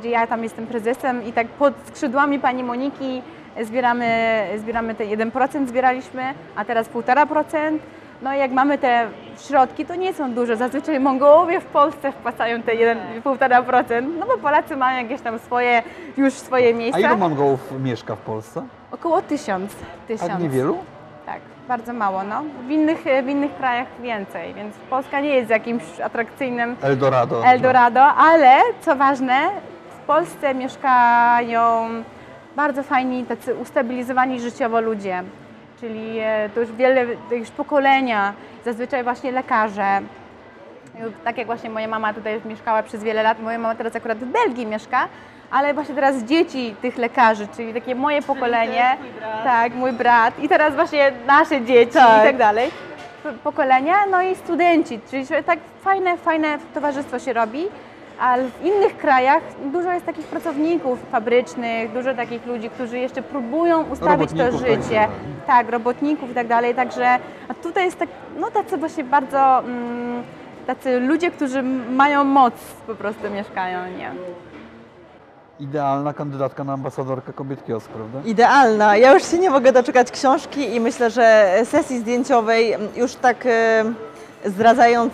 gdzie 0.00 0.10
ja 0.10 0.26
tam 0.26 0.42
jestem 0.42 0.66
prezesem 0.66 1.24
i 1.24 1.32
tak 1.32 1.46
pod 1.46 1.74
skrzydłami 1.84 2.38
pani 2.38 2.64
Moniki 2.64 3.22
zbieramy, 3.62 4.42
zbieramy 4.58 4.94
te 4.94 5.04
1% 5.04 5.66
zbieraliśmy, 5.68 6.22
a 6.56 6.64
teraz 6.64 6.90
1,5%. 6.90 7.78
No 8.22 8.34
i 8.34 8.38
jak 8.38 8.50
mamy 8.50 8.78
te 8.78 9.08
środki, 9.38 9.86
to 9.86 9.94
nie 9.94 10.12
są 10.14 10.32
duże. 10.34 10.56
Zazwyczaj 10.56 11.00
Mongołowie 11.00 11.60
w 11.60 11.64
Polsce 11.64 12.12
wpłacają 12.12 12.62
te 12.62 12.72
1,5%, 12.72 14.02
no 14.18 14.26
bo 14.26 14.38
Polacy 14.38 14.76
mają 14.76 15.02
jakieś 15.02 15.20
tam 15.20 15.38
swoje, 15.38 15.82
już 16.16 16.32
swoje 16.34 16.70
A 16.70 16.74
miejsca. 16.74 17.00
ilu 17.00 17.16
Mongołów 17.16 17.72
mieszka 17.82 18.16
w 18.16 18.18
Polsce? 18.18 18.62
Około 18.92 19.22
tysiąc. 19.22 19.72
tysiąc. 20.08 20.30
Tak 20.30 20.42
niewielu? 20.42 20.78
tak, 21.26 21.40
bardzo 21.68 21.92
mało. 21.92 22.22
No. 22.24 22.42
W, 22.66 22.70
innych, 22.70 23.04
w 23.24 23.28
innych 23.28 23.54
krajach 23.56 23.86
więcej, 24.02 24.54
więc 24.54 24.74
Polska 24.90 25.20
nie 25.20 25.28
jest 25.28 25.50
jakimś 25.50 25.82
atrakcyjnym 26.04 26.76
Eldorado. 26.82 27.46
Eldorado, 27.46 28.02
ale 28.02 28.60
co 28.80 28.96
ważne, 28.96 29.48
Polsce 30.14 30.54
mieszkają 30.54 31.88
bardzo 32.56 32.82
fajni, 32.82 33.24
tacy 33.24 33.54
ustabilizowani 33.54 34.40
życiowo 34.40 34.80
ludzie. 34.80 35.22
Czyli 35.80 36.18
e, 36.18 36.48
to 36.54 36.60
już 36.60 36.72
wiele, 36.72 37.06
to 37.28 37.34
już 37.34 37.50
pokolenia, 37.50 38.32
zazwyczaj 38.64 39.04
właśnie 39.04 39.32
lekarze. 39.32 40.00
Tak 41.24 41.38
jak 41.38 41.46
właśnie 41.46 41.70
moja 41.70 41.88
mama 41.88 42.14
tutaj 42.14 42.40
mieszkała 42.44 42.82
przez 42.82 43.04
wiele 43.04 43.22
lat, 43.22 43.42
moja 43.42 43.58
mama 43.58 43.74
teraz 43.74 43.96
akurat 43.96 44.18
w 44.18 44.24
Belgii 44.24 44.66
mieszka, 44.66 45.08
ale 45.50 45.74
właśnie 45.74 45.94
teraz 45.94 46.16
dzieci 46.16 46.74
tych 46.82 46.96
lekarzy, 46.98 47.46
czyli 47.56 47.74
takie 47.74 47.94
moje 47.94 48.22
pokolenie, 48.22 48.96
brat. 49.20 49.44
tak, 49.44 49.74
mój 49.74 49.92
brat 49.92 50.38
i 50.38 50.48
teraz 50.48 50.74
właśnie 50.74 51.12
nasze 51.26 51.60
dzieci 51.62 51.92
Tak. 51.92 52.22
i 52.22 52.26
tak 52.26 52.36
dalej, 52.36 52.70
p- 53.22 53.32
pokolenia, 53.44 53.94
no 54.10 54.22
i 54.22 54.34
studenci, 54.36 55.00
czyli 55.10 55.26
tak 55.46 55.58
fajne, 55.80 56.16
fajne 56.16 56.58
towarzystwo 56.74 57.18
się 57.18 57.32
robi, 57.32 57.66
ale 58.20 58.44
w 58.48 58.64
innych 58.64 58.96
krajach 58.96 59.42
dużo 59.72 59.92
jest 59.92 60.06
takich 60.06 60.26
pracowników 60.26 60.98
fabrycznych, 61.10 61.92
dużo 61.92 62.14
takich 62.14 62.46
ludzi, 62.46 62.70
którzy 62.70 62.98
jeszcze 62.98 63.22
próbują 63.22 63.82
ustawić 63.84 64.30
to 64.30 64.36
Robotników 64.36 64.60
życie, 64.60 65.00
także. 65.00 65.08
tak, 65.46 65.70
robotników 65.70 66.30
i 66.30 66.34
tak 66.34 66.46
dalej, 66.46 66.74
także 66.74 67.18
a 67.48 67.54
tutaj 67.54 67.84
jest 67.84 67.98
tak, 67.98 68.08
no 68.38 68.50
tacy 68.50 68.76
właśnie 68.76 69.04
bardzo, 69.04 69.58
mm, 69.58 70.22
tacy 70.66 71.00
ludzie, 71.00 71.30
którzy 71.30 71.62
mają 71.90 72.24
moc 72.24 72.54
po 72.86 72.94
prostu 72.94 73.30
mieszkają, 73.30 73.78
nie? 73.98 74.10
Idealna 75.60 76.12
kandydatka 76.14 76.64
na 76.64 76.72
ambasadorkę 76.72 77.32
kobiet 77.32 77.64
kiosk, 77.66 77.88
prawda? 77.90 78.18
Idealna. 78.24 78.96
Ja 78.96 79.12
już 79.12 79.30
się 79.30 79.38
nie 79.38 79.50
mogę 79.50 79.72
doczekać 79.72 80.10
książki 80.10 80.74
i 80.74 80.80
myślę, 80.80 81.10
że 81.10 81.52
sesji 81.64 81.98
zdjęciowej, 81.98 82.76
już 82.96 83.14
tak 83.14 83.46
e, 83.46 83.84
zdradzając 84.44 85.12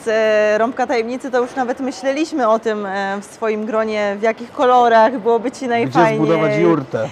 rąbka 0.59 0.87
tajemnicy, 0.87 1.31
to 1.31 1.41
już 1.41 1.55
nawet 1.55 1.81
myśleliśmy 1.81 2.49
o 2.49 2.59
tym 2.59 2.87
e, 2.87 3.19
w 3.21 3.25
swoim 3.25 3.67
gronie, 3.67 4.17
w 4.19 4.23
jakich 4.23 4.53
kolorach 4.53 5.19
byłoby 5.19 5.51
Ci 5.51 5.57
Gdzie 5.59 5.69
najfajniej. 5.69 6.17
zbudować 6.17 6.57
jurtę? 6.59 7.09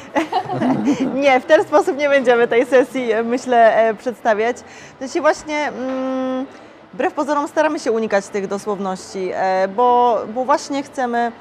Nie, 1.14 1.40
w 1.40 1.44
ten 1.44 1.64
sposób 1.64 1.96
nie 1.96 2.08
będziemy 2.08 2.48
tej 2.48 2.66
sesji, 2.66 3.12
e, 3.12 3.22
myślę, 3.22 3.76
e, 3.76 3.94
przedstawiać. 3.94 4.56
W 4.96 4.98
sensie 4.98 5.20
właśnie, 5.20 5.68
mm, 5.68 6.46
wbrew 6.94 7.12
pozorom 7.14 7.48
staramy 7.48 7.78
się 7.78 7.92
unikać 7.92 8.26
tych 8.28 8.46
dosłowności, 8.46 9.32
bo, 9.76 10.18
bo 10.34 10.44
właśnie 10.44 10.82
chcemy 10.82 11.32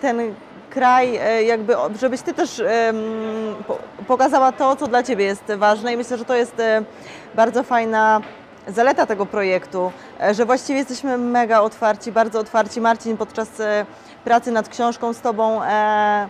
ten 0.00 0.34
kraj, 0.70 1.20
jakby, 1.46 1.74
żebyś 2.00 2.20
Ty 2.22 2.34
też 2.34 2.62
po- 3.68 3.78
pokazała 4.06 4.52
to, 4.52 4.76
co 4.76 4.86
dla 4.86 5.02
Ciebie 5.02 5.24
jest 5.24 5.52
ważne 5.56 5.92
i 5.92 5.96
myślę, 5.96 6.18
że 6.18 6.24
to 6.24 6.34
jest 6.34 6.56
bardzo 7.34 7.62
fajna 7.62 8.20
zaleta 8.68 9.06
tego 9.06 9.26
projektu, 9.26 9.92
e, 10.20 10.34
że 10.34 10.44
właściwie 10.44 10.78
jesteśmy 10.78 11.18
mega 11.18 11.60
otwarci, 11.60 12.12
bardzo 12.12 12.40
otwarci. 12.40 12.80
Marcin 12.80 13.16
podczas 13.16 13.60
e, 13.60 13.86
pracy 14.24 14.52
nad 14.52 14.68
książką 14.68 15.12
z 15.12 15.20
Tobą 15.20 15.62
e, 15.62 16.28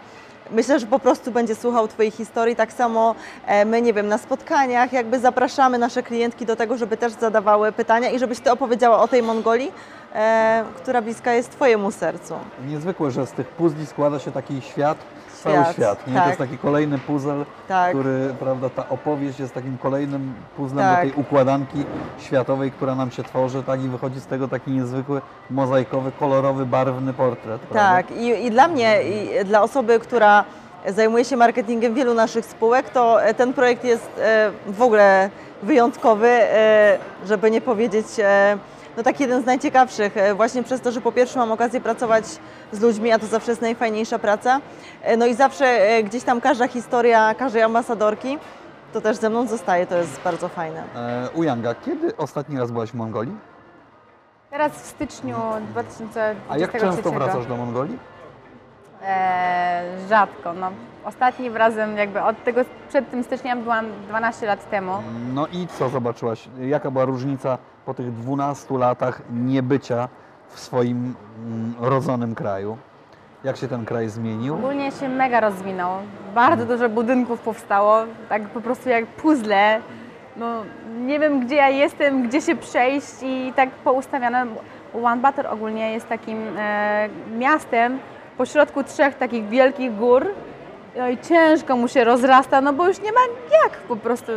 Myślę, 0.51 0.81
że 0.81 0.87
po 0.87 0.99
prostu 0.99 1.33
będzie 1.33 1.55
słuchał 1.55 1.88
Twojej 1.88 2.11
historii. 2.11 2.57
Tak 2.57 2.72
samo 2.72 3.14
my, 3.66 3.83
nie 3.83 3.92
wiem, 3.92 4.09
na 4.09 4.18
spotkaniach 4.18 4.92
jakby 4.92 5.18
zapraszamy 5.18 5.79
nasze 5.79 6.03
klientki 6.03 6.46
do 6.46 6.57
tego, 6.57 6.77
żeby 6.77 6.96
też 6.96 7.12
zadawały 7.12 7.72
pytania 7.72 8.11
i 8.11 8.18
żebyś 8.18 8.40
Ty 8.40 8.51
opowiedziała 8.51 9.01
o 9.01 9.09
tej 9.09 9.22
Mongolii, 9.22 9.72
która 10.77 11.03
bliska 11.03 11.33
jest 11.33 11.51
Twojemu 11.51 11.90
sercu. 11.90 12.35
Niezwykłe, 12.66 13.11
że 13.11 13.27
z 13.27 13.33
tych 13.33 13.49
puzli 13.49 13.87
składa 13.87 14.18
się 14.18 14.33
taki 14.33 14.62
świat, 14.62 14.99
cały 15.46 15.64
Świat, 15.64 15.72
świat. 15.76 16.06
Nie? 16.06 16.14
tak. 16.14 16.22
To 16.22 16.28
jest 16.28 16.38
taki 16.38 16.59
kolejny 16.59 16.98
puzzle, 16.98 17.44
Tak. 17.68 17.90
który, 17.90 18.35
prawda, 18.40 18.68
ta 18.70 18.88
opowieść 18.88 19.40
jest 19.40 19.54
takim 19.54 19.78
kolejnym 19.78 20.35
puzzlem 20.56 20.85
Tak. 20.85 20.96
do 21.06 21.12
tej 21.12 21.20
układanki 21.24 21.85
światowej, 22.18 22.70
która 22.70 22.94
nam 22.94 23.11
się 23.11 23.22
tworzy, 23.22 23.62
tak 23.62 23.82
i 23.85 23.88
wychodzi 23.88 24.20
z 24.20 24.26
tego 24.26 24.48
taki 24.48 24.70
niezwykły, 24.70 25.20
mozaikowy, 25.50 26.12
kolorowy, 26.12 26.66
barwny 26.66 27.12
portret. 27.12 27.61
Tak, 27.72 28.11
I, 28.11 28.46
i 28.46 28.50
dla 28.50 28.68
mnie, 28.68 29.02
i 29.02 29.44
dla 29.44 29.62
osoby, 29.62 30.00
która 30.00 30.44
zajmuje 30.88 31.24
się 31.24 31.37
marketingiem 31.37 31.94
wielu 31.94 32.14
naszych 32.14 32.44
spółek, 32.46 32.90
to 32.90 33.22
e, 33.22 33.35
ten 33.35 33.52
projekt 33.52 33.85
jest 33.85 34.09
e, 34.18 34.50
w 34.66 34.82
ogóle 34.82 35.30
wyjątkowy, 35.62 36.28
e, 36.28 36.98
żeby 37.26 37.50
nie 37.50 37.61
powiedzieć, 37.61 38.06
no 38.96 39.02
tak 39.02 39.20
jeden 39.20 39.42
z 39.42 39.46
najciekawszych, 39.46 40.16
e, 40.16 40.35
właśnie 40.35 40.62
przez 40.62 40.80
to, 40.80 40.92
że 40.92 41.00
po 41.00 41.12
pierwsze 41.12 41.38
mam 41.38 41.52
okazję 41.52 41.80
pracować 41.80 42.24
z 42.72 42.80
ludźmi, 42.80 43.12
a 43.12 43.18
to 43.18 43.26
zawsze 43.26 43.52
jest 43.52 43.62
najfajniejsza 43.62 44.18
praca, 44.18 44.61
e, 45.02 45.16
no 45.16 45.26
i 45.26 45.35
zawsze 45.35 45.66
e, 45.66 46.02
gdzieś 46.02 46.22
tam 46.24 46.40
każda 46.40 46.68
historia 46.68 47.35
każdej 47.35 47.62
ambasadorki, 47.62 48.38
to 48.92 49.00
też 49.00 49.16
ze 49.16 49.30
mną 49.30 49.46
zostaje, 49.46 49.87
to 49.87 49.96
jest 49.96 50.20
bardzo 50.20 50.48
fajne. 50.48 50.82
E, 50.96 51.28
Ujanga, 51.35 51.74
kiedy 51.74 52.16
ostatni 52.16 52.59
raz 52.59 52.70
byłaś 52.70 52.90
w 52.90 52.94
Mongolii? 52.94 53.37
Teraz 54.50 54.72
w 54.72 54.87
styczniu 54.87 55.37
2023 55.70 56.37
A 56.48 56.59
jak 56.59 56.80
często 56.80 57.11
wracasz 57.11 57.46
do 57.46 57.56
Mongolii? 57.56 57.98
E, 59.02 59.82
rzadko. 60.09 60.52
No. 60.52 60.70
Ostatnim 61.07 61.57
razem 61.57 61.97
jakby 61.97 62.23
od 62.23 62.45
tego, 62.45 62.61
przed 62.88 63.11
tym 63.11 63.25
styczniem 63.25 63.62
byłam 63.62 63.87
12 64.09 64.47
lat 64.47 64.71
temu. 64.71 64.92
No 65.35 65.47
i 65.47 65.66
co 65.66 65.88
zobaczyłaś? 65.88 66.49
Jaka 66.61 66.90
była 66.90 67.05
różnica 67.05 67.59
po 67.85 67.95
tych 67.95 68.12
12 68.12 68.79
latach 68.79 69.23
niebycia 69.31 70.09
w 70.49 70.61
swoim 70.61 71.14
mm, 71.47 71.75
rodzonym 71.81 72.35
kraju? 72.35 72.77
Jak 73.45 73.57
się 73.57 73.69
ten 73.69 73.85
kraj 73.85 74.09
zmienił? 74.09 74.55
Ogólnie 74.55 74.92
się 74.92 75.09
mega 75.09 75.40
rozwinął. 75.40 75.90
Bardzo 76.35 76.66
dużo 76.66 76.88
budynków 76.88 77.40
powstało, 77.40 78.03
tak 78.29 78.49
po 78.49 78.61
prostu 78.61 78.88
jak 78.88 79.07
puzzle. 79.07 79.81
No, 80.37 80.62
nie 81.07 81.21
wiem, 81.21 81.47
gdzie 81.47 81.55
ja 81.55 81.69
jestem, 81.69 82.29
gdzie 82.29 82.40
się 82.40 82.57
przejść 82.57 83.14
i 83.23 83.53
tak 83.57 83.71
poustawiane. 83.71 84.47
Ulaanbaatar 84.92 85.47
ogólnie 85.47 85.92
jest 85.92 86.09
takim 86.09 86.38
e, 86.59 87.09
miastem 87.38 87.99
pośrodku 88.37 88.85
trzech 88.85 89.14
takich 89.14 89.49
wielkich 89.49 89.97
gór. 89.97 90.27
No 90.98 91.09
i 91.09 91.18
ciężko 91.18 91.76
mu 91.76 91.88
się 91.88 92.04
rozrasta, 92.04 92.61
no 92.61 92.72
bo 92.72 92.88
już 92.88 93.00
nie 93.00 93.12
ma 93.12 93.20
jak 93.62 93.72
po 93.72 93.96
prostu. 93.96 94.32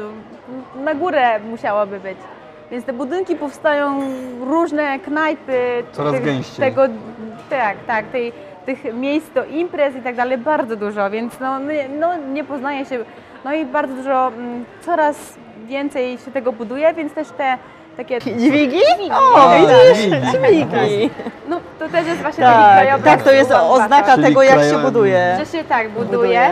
Na 0.84 0.96
górę 0.96 1.40
musiałoby 1.40 2.00
być. 2.00 2.18
Więc 2.72 2.86
te 2.86 2.94
budynki 2.94 3.36
powstają, 3.36 4.02
różne 4.42 5.00
knajpy. 5.00 5.84
Coraz 5.92 6.14
tych- 6.14 6.24
gęściej. 6.26 6.66
Tego, 6.70 6.82
tak, 7.50 7.78
tak, 7.88 8.06
tej, 8.06 8.34
tych 8.66 8.94
miejsc 8.94 9.30
do 9.34 9.46
imprez 9.46 9.96
i 9.96 10.02
tak 10.02 10.16
dalej 10.16 10.38
bardzo 10.38 10.76
dużo, 10.76 11.10
więc 11.10 11.40
no, 11.40 11.60
nie- 11.60 11.90
no, 11.90 12.18
nie 12.18 12.44
poznaje 12.44 12.86
się. 12.86 13.00
No 13.46 13.54
i 13.54 13.66
bardzo 13.66 13.94
dużo, 13.96 14.28
mm, 14.28 14.66
coraz 14.82 15.38
więcej 15.66 16.18
się 16.18 16.32
tego 16.32 16.52
buduje, 16.52 16.94
więc 16.94 17.14
też 17.14 17.28
te 17.30 17.58
takie... 18.00 18.20
Dźwigi? 18.22 18.82
O, 19.12 19.34
O, 19.34 19.36
tak. 19.36 19.62
widzisz? 19.62 20.06
Dźwigi. 20.32 20.66
Dźwigi. 20.66 21.10
No 21.50 21.60
to 21.80 21.90
też 21.90 22.08
jest 22.08 22.22
właśnie 22.22 22.44
taki 22.44 22.58
Tak, 22.60 22.82
krajobraz. 22.82 23.16
tak, 23.16 23.24
to 23.24 23.32
jest 23.32 23.52
oznaka 23.52 24.12
Czyli 24.16 24.28
tego, 24.28 24.44
jak 24.44 24.60
się 24.64 24.78
buduje. 24.78 25.36
Że 25.40 25.58
się 25.58 25.64
tak 25.64 25.90
buduje, 25.90 26.50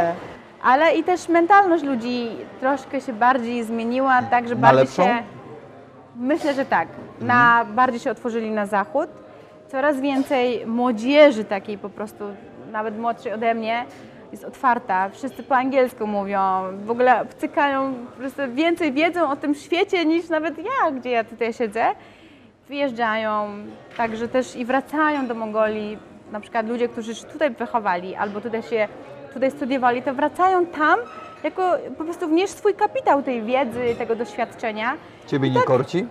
ale 0.63 0.95
i 0.95 1.03
też 1.03 1.29
mentalność 1.29 1.83
ludzi 1.83 2.29
troszkę 2.59 3.01
się 3.01 3.13
bardziej 3.13 3.63
zmieniła, 3.63 4.21
tak, 4.21 4.47
że 4.47 4.55
Na 4.55 4.61
bardziej 4.61 4.79
lepszą? 4.83 5.03
się... 5.03 5.23
Myślę, 6.15 6.53
że 6.53 6.65
tak. 6.65 6.87
Na, 7.21 7.65
bardziej 7.75 7.99
się 7.99 8.11
otworzyli 8.11 8.51
na 8.51 8.65
zachód. 8.65 9.09
Coraz 9.71 9.99
więcej 9.99 10.65
młodzieży 10.67 11.43
takiej 11.43 11.77
po 11.77 11.89
prostu, 11.89 12.23
nawet 12.71 12.99
młodszej 12.99 13.33
ode 13.33 13.53
mnie, 13.53 13.85
jest 14.31 14.43
otwarta. 14.43 15.09
Wszyscy 15.09 15.43
po 15.43 15.55
angielsku 15.55 16.07
mówią, 16.07 16.39
w 16.85 16.91
ogóle 16.91 17.25
wcykają, 17.25 17.93
po 17.93 18.17
prostu 18.17 18.41
więcej 18.53 18.93
wiedzą 18.93 19.29
o 19.29 19.35
tym 19.35 19.55
świecie 19.55 20.05
niż 20.05 20.29
nawet 20.29 20.57
ja, 20.57 20.91
gdzie 20.91 21.09
ja 21.09 21.23
tutaj 21.23 21.53
siedzę. 21.53 21.85
Wyjeżdżają, 22.69 23.49
także 23.97 24.27
też 24.27 24.55
i 24.55 24.65
wracają 24.65 25.27
do 25.27 25.33
Mongolii. 25.33 25.97
Na 26.31 26.39
przykład 26.39 26.67
ludzie, 26.67 26.89
którzy 26.89 27.15
się 27.15 27.25
tutaj 27.25 27.51
wychowali 27.51 28.15
albo 28.15 28.41
tutaj 28.41 28.63
się 28.63 28.87
tutaj 29.33 29.51
studiowali, 29.51 30.01
to 30.01 30.13
wracają 30.13 30.65
tam 30.65 30.99
jako 31.43 31.77
po 31.97 32.03
prostu 32.03 32.27
wnieść 32.27 32.53
swój 32.53 32.73
kapitał 32.73 33.23
tej 33.23 33.43
wiedzy, 33.43 33.95
tego 33.97 34.15
doświadczenia. 34.15 34.97
Ciebie 35.27 35.49
nie 35.49 35.61
korci? 35.61 36.07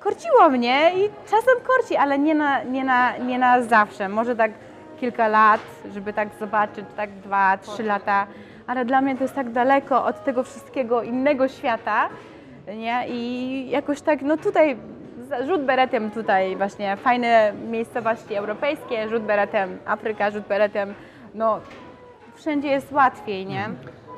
Korciło 0.00 0.48
mnie 0.50 0.92
i 0.96 1.08
czasem 1.24 1.54
korci, 1.66 1.96
ale 1.96 2.18
nie 2.18 2.34
na, 2.34 2.62
nie 2.62 2.84
na, 2.84 3.16
nie 3.16 3.38
na 3.38 3.62
zawsze. 3.62 4.08
Może 4.08 4.36
tak 4.36 4.50
kilka 5.00 5.28
lat, 5.28 5.60
żeby 5.92 6.12
tak 6.12 6.28
zobaczyć, 6.40 6.84
tak 6.96 7.10
dwa, 7.10 7.58
trzy 7.58 7.82
lata, 7.82 8.26
ale 8.66 8.84
dla 8.84 9.00
mnie 9.00 9.16
to 9.16 9.22
jest 9.24 9.34
tak 9.34 9.52
daleko 9.52 10.04
od 10.04 10.24
tego 10.24 10.42
wszystkiego 10.42 11.02
innego 11.02 11.48
świata, 11.48 12.08
nie? 12.76 13.04
I 13.08 13.70
jakoś 13.70 14.00
tak, 14.00 14.22
no 14.22 14.36
tutaj 14.36 14.76
rzut 15.46 15.64
beretem 15.64 16.10
tutaj 16.10 16.56
właśnie 16.56 16.96
fajne 16.96 17.52
miejscowości 17.70 18.34
europejskie, 18.34 19.08
rzut 19.08 19.22
beretem 19.22 19.78
Afryka, 19.86 20.30
rzut 20.30 20.44
beretem, 20.48 20.94
no 21.34 21.60
wszędzie 22.34 22.68
jest 22.68 22.92
łatwiej, 22.92 23.46
nie? 23.46 23.68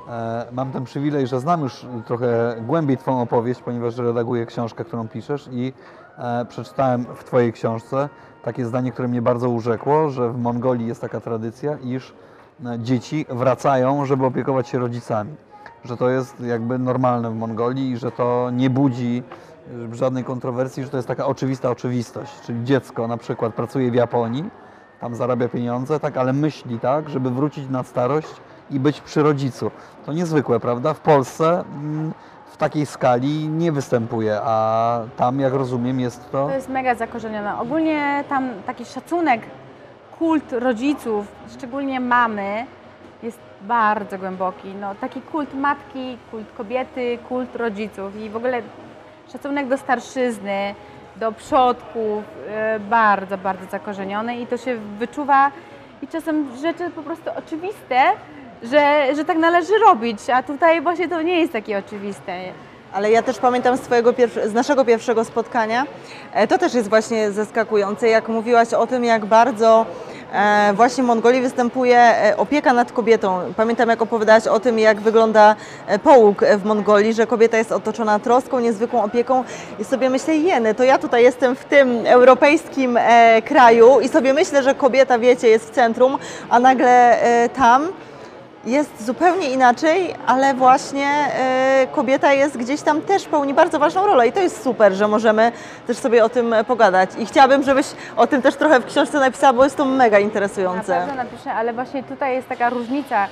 E, 0.08 0.46
Mam 0.52 0.72
ten 0.72 0.84
przywilej, 0.84 1.26
że 1.26 1.40
znam 1.40 1.60
już 1.60 1.86
trochę 2.06 2.56
głębiej 2.60 2.96
Twoją 2.96 3.20
opowieść, 3.20 3.62
ponieważ 3.62 3.96
redaguję 3.98 4.46
książkę, 4.46 4.84
którą 4.84 5.08
piszesz 5.08 5.48
i 5.52 5.72
e, 6.18 6.44
przeczytałem 6.44 7.04
w 7.04 7.24
Twojej 7.24 7.52
książce 7.52 8.08
takie 8.46 8.64
zdanie, 8.64 8.92
które 8.92 9.09
mnie 9.09 9.22
bardzo 9.22 9.48
urzekło, 9.48 10.11
że 10.11 10.32
w 10.32 10.38
Mongolii 10.38 10.87
jest 10.87 11.00
taka 11.00 11.20
tradycja, 11.20 11.78
iż 11.85 12.14
e, 12.64 12.78
dzieci 12.78 13.26
wracają, 13.28 14.04
żeby 14.04 14.26
opiekować 14.26 14.68
się 14.68 14.78
rodzicami. 14.78 15.35
że 15.85 15.96
to 15.96 16.11
jest 16.11 16.40
jakby 16.40 16.78
normalne 16.78 17.30
w 17.30 17.35
Mongolii 17.35 17.90
i 17.90 17.96
że 17.96 18.11
to 18.11 18.50
nie 18.52 18.70
budzi 18.70 19.22
y, 19.92 19.94
żadnej 19.94 20.24
kontrowersji, 20.24 20.82
że 20.85 20.88
to 20.88 20.96
jest 20.96 21.09
taka 21.09 21.26
oczywista 21.26 21.70
oczywistość. 21.70 22.40
Czyli 22.40 22.64
dziecko 22.64 23.09
na 23.09 23.16
przykład 23.16 23.54
pracuje 23.54 23.90
w 23.90 23.94
Japonii, 23.94 24.50
tam 25.00 25.14
zarabia 25.14 25.48
pieniądze, 25.48 26.00
tak, 26.00 26.16
ale 26.16 26.32
myśli 26.32 26.80
tak, 26.80 27.09
żeby 27.09 27.30
wrócić 27.30 27.68
na 27.68 27.82
starość 27.82 28.35
i 28.70 28.80
być 28.80 29.00
przy 29.00 29.22
rodzicu. 29.22 29.70
To 30.06 30.12
niezwykłe, 30.12 30.61
prawda? 30.61 30.94
W 30.94 31.00
Polsce 31.00 31.64
mm, 31.82 32.12
w 32.56 32.58
takiej 32.58 32.86
skali 32.86 33.48
nie 33.48 33.72
występuje, 33.72 34.40
a 34.42 35.00
tam, 35.16 35.40
jak 35.40 35.52
rozumiem, 35.52 36.00
jest 36.00 36.30
to... 36.30 36.46
To 36.46 36.54
jest 36.54 36.68
mega 36.68 36.94
zakorzenione. 36.94 37.58
Ogólnie 37.58 38.24
tam 38.28 38.50
taki 38.66 38.84
szacunek, 38.84 39.40
kult 40.18 40.52
rodziców, 40.52 41.26
szczególnie 41.56 42.00
mamy, 42.00 42.66
jest 43.22 43.38
bardzo 43.62 44.18
głęboki. 44.18 44.74
No, 44.80 44.94
taki 44.94 45.20
kult 45.20 45.54
matki, 45.54 46.18
kult 46.30 46.46
kobiety, 46.56 47.18
kult 47.28 47.56
rodziców 47.56 48.16
i 48.16 48.30
w 48.30 48.36
ogóle 48.36 48.62
szacunek 49.32 49.68
do 49.68 49.78
starszyzny, 49.78 50.74
do 51.16 51.32
przodków, 51.32 52.24
e, 52.48 52.80
bardzo, 52.80 53.38
bardzo 53.38 53.66
zakorzeniony 53.70 54.36
i 54.36 54.46
to 54.46 54.56
się 54.56 54.76
wyczuwa 54.98 55.50
i 56.02 56.08
czasem 56.08 56.56
rzeczy 56.56 56.90
po 56.90 57.02
prostu 57.02 57.30
oczywiste, 57.36 58.02
że, 58.62 59.14
że 59.16 59.24
tak 59.24 59.38
należy 59.38 59.78
robić, 59.78 60.18
a 60.32 60.42
tutaj 60.42 60.80
właśnie 60.80 61.08
to 61.08 61.22
nie 61.22 61.40
jest 61.40 61.52
takie 61.52 61.78
oczywiste. 61.78 62.32
Ale 62.92 63.10
ja 63.10 63.22
też 63.22 63.38
pamiętam 63.38 63.76
z, 63.76 63.80
twojego 63.80 64.14
z 64.46 64.52
naszego 64.52 64.84
pierwszego 64.84 65.24
spotkania, 65.24 65.86
e, 66.32 66.46
to 66.46 66.58
też 66.58 66.74
jest 66.74 66.88
właśnie 66.88 67.30
zaskakujące, 67.30 68.08
jak 68.08 68.28
mówiłaś 68.28 68.74
o 68.74 68.86
tym, 68.86 69.04
jak 69.04 69.26
bardzo 69.26 69.86
e, 70.32 70.72
właśnie 70.74 71.04
w 71.04 71.06
Mongolii 71.06 71.40
występuje 71.40 71.98
e, 71.98 72.36
opieka 72.36 72.72
nad 72.72 72.92
kobietą. 72.92 73.40
Pamiętam, 73.56 73.88
jak 73.88 74.02
opowiadałaś 74.02 74.46
o 74.46 74.60
tym, 74.60 74.78
jak 74.78 75.00
wygląda 75.00 75.56
połóg 76.02 76.44
w 76.58 76.64
Mongolii, 76.64 77.12
że 77.12 77.26
kobieta 77.26 77.56
jest 77.56 77.72
otoczona 77.72 78.18
troską, 78.18 78.60
niezwykłą 78.60 79.02
opieką 79.02 79.44
i 79.78 79.84
sobie 79.84 80.10
myślę, 80.10 80.36
jeny, 80.36 80.74
to 80.74 80.84
ja 80.84 80.98
tutaj 80.98 81.22
jestem 81.22 81.56
w 81.56 81.64
tym 81.64 82.06
europejskim 82.06 82.98
kraju 83.44 84.00
i 84.00 84.08
sobie 84.08 84.32
myślę, 84.32 84.62
że 84.62 84.74
kobieta, 84.74 85.18
wiecie, 85.18 85.48
jest 85.48 85.70
w 85.70 85.74
centrum, 85.74 86.18
a 86.48 86.60
nagle 86.60 87.18
tam 87.56 87.88
jest 88.66 89.07
zupełnie 89.07 89.50
inaczej, 89.50 90.14
ale 90.26 90.55
właśnie 90.55 91.07
e, 91.09 91.87
kobieta 91.92 92.33
jest 92.33 92.57
gdzieś 92.57 92.83
tam 92.83 93.00
też 93.00 93.24
pełni 93.24 93.55
bardzo 93.55 93.79
ważną 93.79 94.07
rolę 94.07 94.29
i 94.29 94.33
to 94.33 94.40
jest 94.40 94.62
super, 94.62 94.92
że 94.94 95.09
możemy 95.09 95.52
też 95.87 95.96
sobie 95.96 96.24
o 96.24 96.29
tym 96.29 96.55
pogadać. 96.66 97.11
I 97.18 97.26
chciałabym, 97.26 97.62
żebyś 97.62 97.87
o 98.16 98.26
tym 98.26 98.42
też 98.42 98.57
trochę 98.57 98.81
w 98.81 98.87
książce 98.87 99.20
napisała, 99.20 99.52
bo 99.52 99.64
jest 99.64 99.76
to 99.76 99.85
mega 99.85 100.16
Na 100.16 100.24
interesujące. 100.24 100.94
pewno 100.98 101.14
napiszę, 101.14 101.52
ale 101.52 101.72
właśnie 101.72 102.02
tutaj 102.02 102.35
jest 102.35 102.48
taka 102.48 102.70
różnica, 102.70 103.26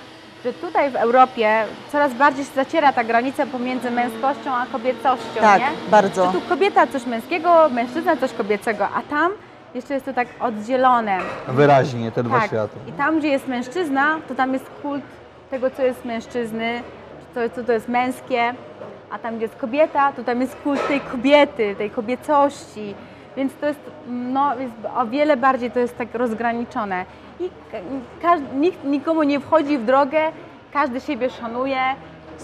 że 0.45 0.53
tutaj 0.53 0.91
w 0.91 0.97
Europie 0.97 1.65
coraz 1.93 2.15
bardziej 2.15 2.45
się 2.45 2.51
zaciera 2.55 2.93
ta 2.93 3.05
granica 3.05 3.47
pomiędzy 3.47 3.91
męskością 3.91 4.55
a 4.55 4.67
kobiecością, 4.73 5.41
Tak, 5.41 5.61
nie? 5.61 5.67
bardzo. 5.91 6.27
Że 6.27 6.33
tu 6.33 6.41
kobieta 6.49 6.87
coś 6.87 7.07
męskiego, 7.07 7.69
mężczyzna 7.71 8.17
coś 8.17 8.33
kobiecego, 8.33 8.89
a 8.97 9.03
tam 9.11 9.33
jeszcze 9.75 9.95
jest 9.95 10.07
to 10.07 10.13
tak 10.13 10.29
oddzielone. 10.41 11.19
Wyraźnie 11.49 12.13
te 12.13 12.23
dwa 12.23 12.39
Tak. 12.41 12.47
światy. 12.49 12.77
I 12.89 12.93
tam, 12.93 13.19
gdzie 13.19 13.29
jest 13.29 13.49
mężczyzna, 13.49 14.17
to 14.29 14.35
tam 14.35 14.53
jest 14.53 14.65
kult 14.83 15.03
tego, 15.55 15.71
co 15.71 15.83
jest 15.83 16.05
mężczyzny, 16.05 16.83
co, 17.35 17.41
co 17.51 17.65
to 17.65 17.73
jest 17.73 17.89
męskie, 17.89 18.55
a 19.11 19.19
tam, 19.19 19.37
gdzie 19.37 19.45
jest 19.45 19.57
kobieta, 19.57 20.13
to 20.13 20.25
tam 20.25 20.41
jest 20.41 20.57
kult 20.57 20.89
tej 20.89 21.01
kobiety, 21.01 21.75
tej 21.79 21.91
kobiecości. 21.91 22.95
Więc 23.37 23.55
to 23.55 23.67
jest, 23.67 23.81
no, 24.09 24.57
jest 24.59 24.73
o 24.97 25.07
wiele 25.07 25.37
bardziej 25.37 25.71
to 25.71 25.79
jest 25.79 25.99
tak 25.99 26.09
rozgraniczone. 26.15 27.05
I 27.41 27.49
ka- 27.73 27.79
każdy, 28.23 28.57
nikt 28.57 28.85
nikomu 28.85 29.23
nie 29.23 29.41
wchodzi 29.41 29.79
w 29.79 29.85
drogę, 29.85 30.19
każdy 30.73 31.01
siebie 31.01 31.31
szanuje. 31.31 31.81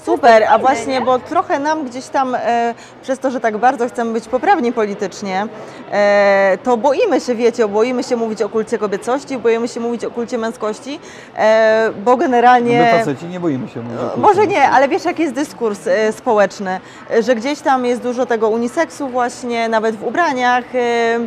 Super, 0.04 0.44
a 0.44 0.58
właśnie, 0.58 0.94
nie? 0.94 1.00
bo 1.00 1.18
trochę 1.18 1.58
nam 1.58 1.84
gdzieś 1.84 2.06
tam, 2.06 2.34
e, 2.34 2.74
przez 3.02 3.18
to, 3.18 3.30
że 3.30 3.40
tak 3.40 3.58
bardzo 3.58 3.88
chcemy 3.88 4.12
być 4.12 4.28
poprawni 4.28 4.72
politycznie, 4.72 5.46
e, 5.92 6.58
to 6.62 6.76
boimy 6.76 7.20
się, 7.20 7.34
wiecie, 7.34 7.68
boimy 7.68 8.02
się 8.02 8.16
mówić 8.16 8.42
o 8.42 8.48
kulcie 8.48 8.78
kobiecości, 8.78 9.38
boimy 9.38 9.68
się 9.68 9.80
mówić 9.80 10.04
o 10.04 10.10
kulcie 10.10 10.38
męskości, 10.38 11.00
e, 11.36 11.90
bo 12.04 12.16
generalnie... 12.16 12.92
My 12.92 12.98
faceci 12.98 13.26
nie 13.26 13.40
boimy 13.40 13.68
się 13.68 13.80
mówić 13.80 13.98
o 14.00 14.04
kulcie 14.04 14.20
Może 14.20 14.46
nie, 14.46 14.68
ale 14.68 14.88
wiesz, 14.88 15.04
jaki 15.04 15.22
jest 15.22 15.34
dyskurs 15.34 15.86
e, 15.86 16.12
społeczny, 16.12 16.80
że 17.20 17.34
gdzieś 17.34 17.60
tam 17.60 17.86
jest 17.86 18.02
dużo 18.02 18.26
tego 18.26 18.48
uniseksu 18.48 19.08
właśnie, 19.08 19.68
nawet 19.68 19.96
w 19.96 20.04
ubraniach, 20.04 20.64
e, 20.74 21.18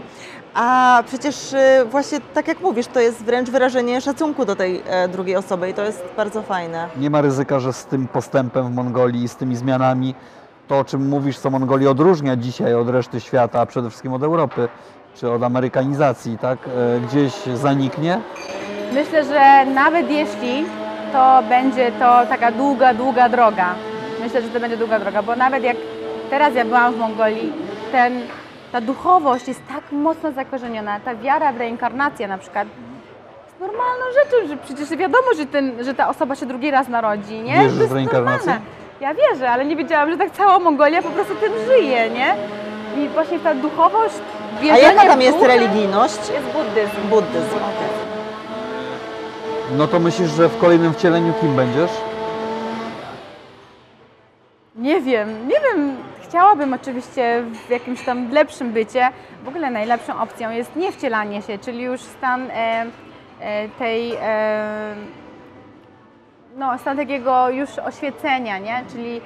a 0.54 1.04
przecież 1.08 1.54
e, 1.54 1.86
właśnie 1.86 2.20
tak 2.34 2.48
jak 2.48 2.62
mówisz, 2.62 2.88
to 2.88 3.00
jest 3.00 3.24
wręcz 3.24 3.50
wyrażenie 3.50 4.02
szacunku 4.02 4.46
do 4.46 4.56
tej 4.56 4.84
e, 4.88 5.08
drugiej 5.08 5.36
osoby 5.36 5.70
i 5.70 5.74
to 5.74 5.84
jest 5.84 6.04
bardzo 6.18 6.42
fajne. 6.42 6.88
Nie 6.98 7.10
ma 7.10 7.22
ryzyka, 7.22 7.60
że 7.60 7.74
z 7.74 7.86
tym 7.86 8.08
postępem 8.08 8.68
w 8.68 8.76
Mongolii, 8.76 9.28
z 9.28 9.36
tymi 9.36 9.56
zmianami, 9.56 10.16
to 10.68 10.80
o 10.80 10.86
czym 10.86 11.10
mówisz, 11.10 11.38
co 11.38 11.50
Mongolię 11.50 11.90
odróżnia 11.90 12.36
dzisiaj 12.36 12.74
od 12.74 12.90
reszty 12.90 13.20
świata, 13.20 13.60
a 13.60 13.66
przede 13.66 13.90
wszystkim 13.90 14.14
od 14.14 14.24
Europy, 14.24 14.68
czy 15.16 15.32
od 15.32 15.44
amerykanizacji, 15.44 16.38
tak, 16.38 16.60
e, 16.68 17.00
gdzieś 17.00 17.34
zaniknie. 17.54 18.20
Myślę, 18.94 19.24
że 19.24 19.66
nawet 19.72 20.10
jeśli 20.10 20.66
to 21.14 21.44
będzie 21.50 21.92
to 21.92 22.26
taka 22.30 22.52
długa, 22.52 22.94
długa 22.94 23.30
droga. 23.30 23.76
Myślę, 24.20 24.42
że 24.42 24.50
to 24.50 24.60
będzie 24.60 24.78
długa 24.78 25.00
droga, 25.00 25.24
bo 25.24 25.36
nawet 25.36 25.64
jak 25.64 25.78
teraz 26.30 26.56
ja 26.56 26.66
byłam 26.66 26.94
w 26.94 26.98
Mongolii, 26.98 27.54
ten, 27.92 28.14
ta 28.74 28.82
duchowość 28.82 29.48
jest 29.48 29.62
tak 29.68 29.92
mocno 29.92 30.32
zakorzeniona, 30.32 31.00
ta 31.00 31.16
wiara 31.16 31.52
w 31.54 31.58
reinkarnację 31.58 32.28
na 32.28 32.38
przykład 32.38 32.68
jest 33.46 33.60
normalną 33.60 34.06
rzeczą, 34.14 34.48
że 34.48 34.58
przecież 34.58 34.98
wiadomo, 34.98 35.28
że, 35.38 35.46
ten, 35.46 35.84
że 35.84 35.94
ta 35.94 36.10
osoba 36.10 36.36
się 36.36 36.46
drugi 36.46 36.72
raz 36.72 36.88
narodzi, 36.88 37.42
nie? 37.42 37.54
Wierzysz 37.54 37.76
To 37.76 37.82
jest 37.82 37.94
w 37.94 37.96
reinkarnację? 37.96 38.38
normalne. 38.48 38.66
Ja 39.02 39.14
wierzę, 39.14 39.50
ale 39.52 39.66
nie 39.66 39.76
wiedziałam, 39.76 40.12
że 40.12 40.18
tak 40.18 40.32
cała 40.32 40.60
Mongolia 40.60 41.02
po 41.02 41.10
prostu 41.10 41.36
tym 41.36 41.54
żyje, 41.68 42.10
nie? 42.10 42.36
I 42.98 43.08
właśnie 43.10 43.40
ta 43.40 43.56
duchowość, 43.56 44.16
A 44.72 44.78
jaka 44.78 45.06
tam 45.06 45.22
jest 45.22 45.42
religijność? 45.42 46.18
Jest 46.18 46.46
buddyzm. 46.46 47.10
Buddyzm. 47.10 47.56
No 49.78 49.88
to 49.88 50.00
myślisz, 50.00 50.30
że 50.32 50.50
w 50.50 50.58
kolejnym 50.58 50.94
wcieleniu 50.94 51.34
kim 51.42 51.56
będziesz? 51.56 51.92
Nie 54.76 55.02
wiem, 55.02 55.48
nie 55.48 55.56
wiem. 55.60 55.98
Chciałabym 56.34 56.74
oczywiście 56.74 57.44
w 57.68 57.70
jakimś 57.70 58.06
tam 58.06 58.32
lepszym 58.32 58.72
bycie. 58.72 59.10
W 59.44 59.48
ogóle 59.48 59.72
najlepszą 59.72 60.20
opcją 60.20 60.52
jest 60.52 60.76
nie 60.76 60.92
wcielanie 60.92 61.42
się, 61.42 61.58
czyli 61.58 61.82
już 61.82 62.02
stan 62.02 62.52
e, 62.52 62.86
e, 63.42 63.70
tej, 63.70 64.14
e, 64.22 64.96
no 66.56 66.78
stan 66.78 66.98
takiego 66.98 67.50
już 67.50 67.80
oświecenia, 67.80 68.58
nie? 68.58 68.84
Czyli 68.92 69.22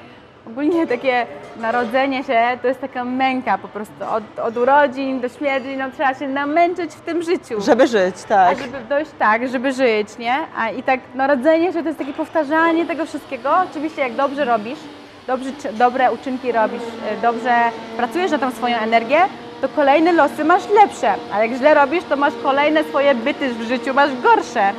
ogólnie 0.47 0.87
takie 0.87 1.25
narodzenie 1.57 2.23
się 2.23 2.57
to 2.61 2.67
jest 2.67 2.81
taka 2.81 3.03
męka 3.03 3.57
po 3.57 3.67
prostu 3.67 4.03
od, 4.11 4.39
od 4.39 4.57
urodzin 4.57 5.19
do 5.19 5.29
śmierci, 5.29 5.77
no 5.77 5.91
trzeba 5.91 6.13
się 6.13 6.27
namęczyć 6.27 6.91
w 6.91 7.01
tym 7.01 7.21
życiu. 7.21 7.61
Żeby 7.61 7.87
żyć, 7.87 8.15
A 8.25 8.27
tak. 8.27 8.57
żeby 8.57 8.79
dojść 8.89 9.11
tak, 9.19 9.47
żeby 9.47 9.71
żyć, 9.71 10.17
nie? 10.17 10.35
A 10.57 10.69
i 10.69 10.83
tak 10.83 10.99
narodzenie 11.15 11.73
się 11.73 11.81
to 11.81 11.87
jest 11.87 11.99
takie 11.99 12.13
powtarzanie 12.13 12.85
tego 12.85 13.05
wszystkiego. 13.05 13.49
Oczywiście 13.69 14.01
jak 14.01 14.15
dobrze 14.15 14.45
robisz, 14.45 14.79
dobrze, 15.27 15.51
dobre 15.73 16.11
uczynki 16.11 16.51
robisz, 16.51 16.81
y, 16.81 17.21
dobrze 17.21 17.55
pracujesz 17.97 18.31
na 18.31 18.37
tą 18.37 18.51
swoją 18.51 18.77
energię, 18.77 19.17
to 19.61 19.69
kolejne 19.69 20.11
losy 20.13 20.43
masz 20.43 20.69
lepsze. 20.69 21.13
A 21.33 21.43
jak 21.43 21.57
źle 21.57 21.73
robisz, 21.73 22.03
to 22.03 22.15
masz 22.15 22.33
kolejne 22.43 22.83
swoje 22.83 23.15
byty 23.15 23.53
w 23.53 23.61
życiu, 23.61 23.93
masz 23.93 24.09
gorsze. 24.23 24.71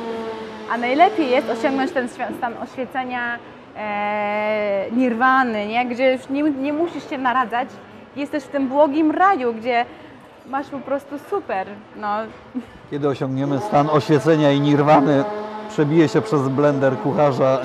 A 0.71 0.77
najlepiej 0.77 1.29
jest 1.29 1.49
osiągnąć 1.49 1.91
ten 1.91 2.09
stan 2.37 2.53
oświecenia 2.63 3.39
e, 3.77 4.85
nirwany, 4.91 5.67
nie? 5.67 5.85
gdzie 5.85 6.11
już 6.13 6.29
nie, 6.29 6.43
nie 6.43 6.73
musisz 6.73 7.09
się 7.09 7.17
naradzać. 7.17 7.69
Jesteś 8.15 8.43
w 8.43 8.47
tym 8.47 8.67
błogim 8.67 9.11
raju, 9.11 9.53
gdzie 9.53 9.85
masz 10.47 10.67
po 10.67 10.79
prostu 10.79 11.19
super. 11.29 11.67
No, 11.95 12.07
Kiedy 12.91 13.07
osiągniemy 13.07 13.59
stan 13.59 13.89
oświecenia 13.89 14.51
i 14.51 14.61
nirwany, 14.61 15.23
przebije 15.79 16.09
się 16.09 16.21
przez 16.21 16.41
blender 16.41 16.97
kucharza 16.97 17.59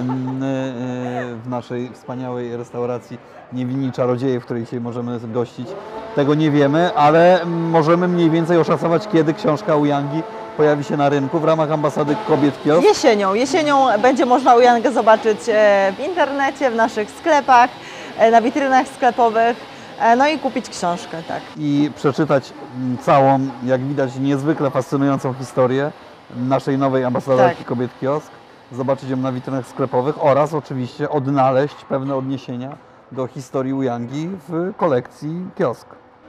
w 1.45 1.49
naszej 1.49 1.91
wspaniałej 1.95 2.57
restauracji 2.57 3.19
Niewinni 3.53 3.93
Czarodzieje, 3.93 4.41
w 4.41 4.45
której 4.45 4.65
dzisiaj 4.65 4.81
możemy 4.81 5.21
gościć. 5.23 5.69
Tego 6.17 6.35
nie 6.35 6.51
wiemy, 6.51 6.95
ale 6.95 7.41
możemy 7.47 8.09
mniej 8.09 8.31
więcej 8.31 8.59
oszacować, 8.59 9.09
kiedy 9.13 9.35
książka 9.35 9.77
Uyangi 9.77 10.23
pojawi 10.57 10.85
się 10.85 10.97
na 10.97 11.09
rynku 11.09 11.39
w 11.39 11.45
ramach 11.45 11.71
ambasady 11.71 12.17
Kobiet 12.29 12.63
Kiosk. 12.65 12.89
Jesienią. 12.89 13.35
Jesienią 13.35 13.87
będzie 14.03 14.27
można 14.27 14.55
Ujangę 14.55 14.93
zobaczyć 14.93 15.39
e, 15.49 15.93
w 15.97 16.01
internecie, 16.09 16.71
w 16.71 16.75
naszych 16.75 17.11
sklepach, 17.11 17.71
e, 18.19 18.31
na 18.31 18.41
witrynach 18.41 18.89
sklepowych, 18.89 19.57
e, 20.01 20.17
no 20.17 20.29
i 20.29 20.39
kupić 20.39 20.69
książkę, 20.69 21.23
tak. 21.29 21.41
i 21.57 21.91
przeczytać 21.97 22.53
całą, 23.01 23.39
jak 23.65 23.81
widać, 23.81 24.11
niezwykle 24.21 24.71
fascynującą 24.71 25.35
historię 25.35 25.93
naszej 26.37 26.79
nowej 26.79 27.05
ambasadorki 27.05 27.57
Tak. 27.57 27.67
Kobiet 27.67 27.91
Kiosk, 28.01 28.31
zobaczyć 28.73 29.11
ją 29.11 29.17
na 29.17 29.33
witrynach 29.33 29.67
sklepowych 29.67 30.25
oraz 30.25 30.55
oczywiście 30.55 31.11
odnaleźć 31.11 31.85
pewne 31.85 32.17
odniesienia 32.17 32.77
do 33.13 33.27
historii 33.27 33.73
Uyangi 33.73 34.29
w 34.49 34.73
kolekcji 34.77 35.47
Kiosk. 35.55 35.87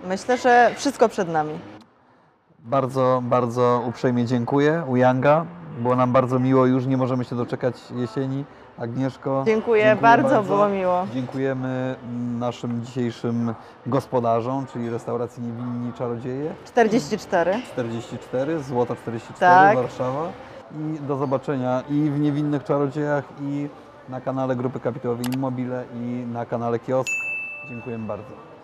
Myślę, 0.07 0.37
że 0.37 0.71
wszystko 0.75 1.09
przed 1.09 1.29
nami. 1.29 1.59
Bardzo, 2.59 3.21
bardzo 3.23 3.83
uprzejmie 3.87 4.25
dziękuję. 4.25 4.83
Uyanga, 4.87 5.45
Było 5.79 5.95
nam 5.95 6.11
bardzo 6.11 6.39
miło, 6.39 6.65
już 6.65 6.85
nie 6.85 6.97
możemy 6.97 7.25
się 7.25 7.35
doczekać 7.35 7.75
jesieni. 7.95 8.45
Agnieszko. 8.77 9.43
Dziękuję, 9.45 9.97
bardzo 10.01 10.43
było 10.43 10.69
miło. 10.69 11.07
Dziękujemy 11.13 11.95
naszym 12.39 12.85
dzisiejszym 12.85 13.53
gospodarzom, 13.85 14.65
czyli 14.73 14.89
restauracji 14.89 15.43
Niewinni 15.43 15.93
Czarodzieje 15.93 16.53
44. 16.65 17.61
44, 17.71 18.63
Złota 18.63 18.95
44, 18.95 19.39
Tak. 19.39 19.77
Warszawa. 19.77 20.29
I 20.71 20.99
do 20.99 21.17
zobaczenia 21.17 21.83
i 21.89 22.09
w 22.09 22.19
Niewinnych 22.19 22.63
Czarodziejach, 22.63 23.23
i 23.41 23.69
na 24.09 24.21
kanale 24.21 24.55
Grupy 24.55 24.79
Kapitałowej 24.79 25.25
Immobile, 25.33 25.83
i 25.95 26.25
na 26.33 26.45
kanale 26.45 26.79
Kiosk. 26.79 27.11
Dziękujemy 27.69 28.07
bardzo. 28.07 28.54